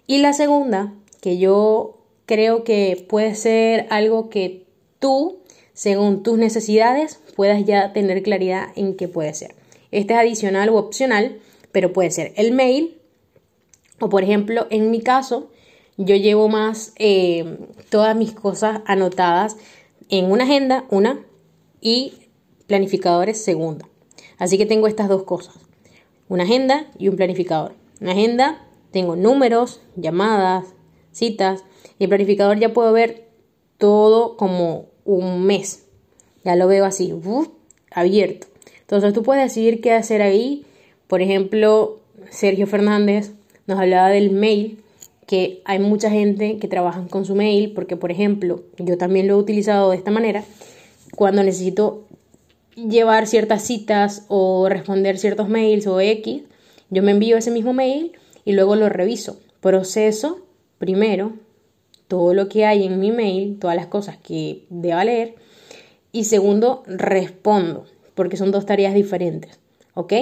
Y 0.06 0.18
la 0.18 0.32
segunda, 0.32 0.92
que 1.20 1.38
yo 1.38 1.98
creo 2.26 2.64
que 2.64 3.06
puede 3.08 3.34
ser 3.34 3.86
algo 3.90 4.28
que 4.28 4.64
tú, 4.98 5.38
según 5.72 6.22
tus 6.22 6.38
necesidades, 6.38 7.20
puedas 7.36 7.64
ya 7.64 7.92
tener 7.92 8.22
claridad 8.22 8.68
en 8.74 8.96
qué 8.96 9.08
puede 9.08 9.34
ser. 9.34 9.54
Este 9.90 10.14
es 10.14 10.20
adicional 10.20 10.70
u 10.70 10.76
opcional, 10.76 11.40
pero 11.72 11.92
puede 11.92 12.10
ser 12.10 12.32
el 12.36 12.52
mail 12.52 12.96
o, 14.00 14.08
por 14.08 14.22
ejemplo, 14.22 14.66
en 14.70 14.90
mi 14.90 15.00
caso, 15.00 15.50
yo 15.96 16.16
llevo 16.16 16.48
más 16.48 16.92
eh, 16.96 17.58
todas 17.88 18.14
mis 18.14 18.32
cosas 18.32 18.82
anotadas 18.84 19.56
en 20.08 20.30
una 20.30 20.44
agenda, 20.44 20.84
una, 20.90 21.24
y 21.80 22.14
planificadores, 22.66 23.42
segunda. 23.42 23.88
Así 24.38 24.58
que 24.58 24.66
tengo 24.66 24.86
estas 24.86 25.08
dos 25.08 25.22
cosas, 25.22 25.54
una 26.28 26.44
agenda 26.44 26.90
y 26.98 27.08
un 27.08 27.16
planificador. 27.16 27.74
Una 28.00 28.12
agenda, 28.12 28.66
tengo 28.90 29.16
números, 29.16 29.80
llamadas, 29.96 30.66
citas, 31.12 31.64
y 31.98 32.04
el 32.04 32.10
planificador 32.10 32.58
ya 32.58 32.74
puedo 32.74 32.92
ver 32.92 33.28
todo 33.78 34.36
como 34.36 34.90
un 35.04 35.46
mes. 35.46 35.86
Ya 36.44 36.56
lo 36.56 36.66
veo 36.66 36.84
así, 36.84 37.14
abierto. 37.90 38.46
Entonces 38.86 39.12
tú 39.12 39.24
puedes 39.24 39.42
decidir 39.42 39.80
qué 39.80 39.92
hacer 39.92 40.22
ahí. 40.22 40.64
Por 41.08 41.20
ejemplo, 41.20 41.98
Sergio 42.30 42.68
Fernández 42.68 43.32
nos 43.66 43.80
hablaba 43.80 44.10
del 44.10 44.30
mail, 44.30 44.78
que 45.26 45.60
hay 45.64 45.80
mucha 45.80 46.08
gente 46.08 46.58
que 46.58 46.68
trabaja 46.68 47.04
con 47.10 47.24
su 47.24 47.34
mail, 47.34 47.72
porque 47.74 47.96
por 47.96 48.12
ejemplo, 48.12 48.62
yo 48.78 48.96
también 48.96 49.26
lo 49.26 49.34
he 49.34 49.36
utilizado 49.36 49.90
de 49.90 49.96
esta 49.96 50.12
manera, 50.12 50.44
cuando 51.16 51.42
necesito 51.42 52.04
llevar 52.76 53.26
ciertas 53.26 53.62
citas 53.62 54.24
o 54.28 54.68
responder 54.68 55.18
ciertos 55.18 55.48
mails 55.48 55.88
o 55.88 56.00
X, 56.00 56.42
yo 56.90 57.02
me 57.02 57.10
envío 57.10 57.36
ese 57.36 57.50
mismo 57.50 57.72
mail 57.72 58.12
y 58.44 58.52
luego 58.52 58.76
lo 58.76 58.88
reviso. 58.88 59.40
Proceso 59.60 60.46
primero 60.78 61.32
todo 62.06 62.34
lo 62.34 62.48
que 62.48 62.64
hay 62.64 62.84
en 62.84 63.00
mi 63.00 63.10
mail, 63.10 63.58
todas 63.58 63.74
las 63.74 63.86
cosas 63.86 64.16
que 64.16 64.64
deba 64.70 65.04
leer. 65.04 65.34
Y 66.12 66.24
segundo, 66.24 66.84
respondo, 66.86 67.86
porque 68.16 68.36
son 68.36 68.50
dos 68.50 68.66
tareas 68.66 68.94
diferentes. 68.94 69.60
¿Ok? 69.94 70.12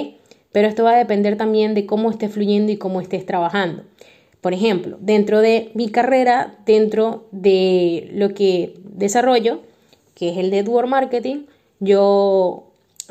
Pero 0.51 0.67
esto 0.67 0.83
va 0.83 0.93
a 0.93 0.97
depender 0.97 1.35
también 1.35 1.73
de 1.73 1.87
cómo 1.87 2.11
estés 2.11 2.31
fluyendo 2.31 2.71
y 2.71 2.77
cómo 2.77 3.01
estés 3.01 3.25
trabajando. 3.25 3.83
Por 4.41 4.53
ejemplo, 4.53 4.97
dentro 5.01 5.41
de 5.41 5.71
mi 5.73 5.89
carrera, 5.89 6.55
dentro 6.67 7.25
de 7.31 8.11
lo 8.13 8.35
que 8.35 8.75
desarrollo, 8.83 9.61
que 10.13 10.29
es 10.29 10.37
el 10.37 10.51
network 10.51 10.87
marketing, 10.87 11.45
yo 11.79 12.67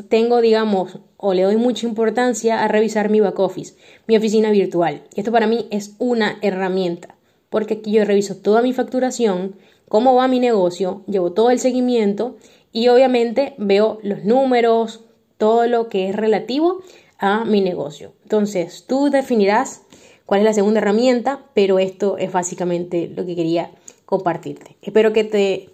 tengo, 0.09 0.41
digamos, 0.41 1.01
o 1.16 1.35
le 1.35 1.43
doy 1.43 1.57
mucha 1.57 1.87
importancia 1.87 2.62
a 2.62 2.68
revisar 2.68 3.11
mi 3.11 3.20
back 3.20 3.39
office, 3.41 3.74
mi 4.07 4.16
oficina 4.16 4.51
virtual. 4.51 5.03
Esto 5.16 5.32
para 5.32 5.47
mí 5.47 5.66
es 5.70 5.97
una 5.99 6.39
herramienta, 6.41 7.16
porque 7.51 7.74
aquí 7.74 7.93
yo 7.93 8.05
reviso 8.05 8.37
toda 8.37 8.62
mi 8.62 8.72
facturación, 8.72 9.57
cómo 9.89 10.14
va 10.14 10.28
mi 10.28 10.41
negocio, 10.41 11.03
llevo 11.07 11.32
todo 11.32 11.51
el 11.51 11.59
seguimiento 11.59 12.37
y 12.74 12.88
obviamente 12.88 13.54
veo 13.56 14.00
los 14.02 14.24
números, 14.24 15.04
todo 15.38 15.66
lo 15.68 15.88
que 15.88 16.10
es 16.10 16.16
relativo 16.16 16.82
a 17.18 17.44
mi 17.44 17.60
negocio. 17.60 18.12
Entonces, 18.24 18.84
tú 18.86 19.10
definirás 19.10 19.82
cuál 20.26 20.40
es 20.40 20.44
la 20.44 20.52
segunda 20.52 20.80
herramienta, 20.80 21.46
pero 21.54 21.78
esto 21.78 22.18
es 22.18 22.32
básicamente 22.32 23.08
lo 23.14 23.24
que 23.24 23.36
quería 23.36 23.70
compartirte. 24.06 24.76
Espero 24.82 25.12
que 25.12 25.22
te 25.22 25.70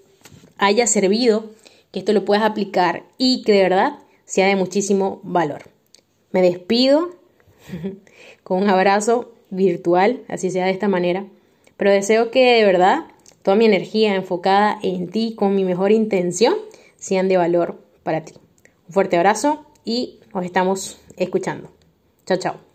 haya 0.58 0.86
servido, 0.86 1.46
que 1.90 2.00
esto 2.00 2.12
lo 2.12 2.26
puedas 2.26 2.44
aplicar 2.44 3.04
y 3.16 3.42
que 3.44 3.52
de 3.52 3.62
verdad 3.62 3.98
sea 4.26 4.46
de 4.46 4.56
muchísimo 4.56 5.20
valor. 5.22 5.62
Me 6.32 6.42
despido 6.42 7.16
con 8.42 8.62
un 8.62 8.68
abrazo 8.68 9.32
virtual, 9.48 10.20
así 10.28 10.50
sea 10.50 10.66
de 10.66 10.72
esta 10.72 10.86
manera, 10.86 11.24
pero 11.78 11.90
deseo 11.90 12.30
que 12.30 12.56
de 12.56 12.64
verdad 12.66 13.04
toda 13.42 13.56
mi 13.56 13.64
energía 13.64 14.14
enfocada 14.14 14.78
en 14.82 15.08
ti 15.08 15.34
con 15.34 15.54
mi 15.54 15.64
mejor 15.64 15.92
intención 15.92 16.56
sean 17.00 17.28
de 17.28 17.36
valor 17.36 17.82
para 18.04 18.24
ti. 18.24 18.34
Un 18.86 18.94
fuerte 18.94 19.16
abrazo 19.16 19.66
y 19.84 20.20
nos 20.32 20.44
estamos 20.44 21.00
escuchando. 21.16 21.72
Chao, 22.26 22.38
chao. 22.38 22.69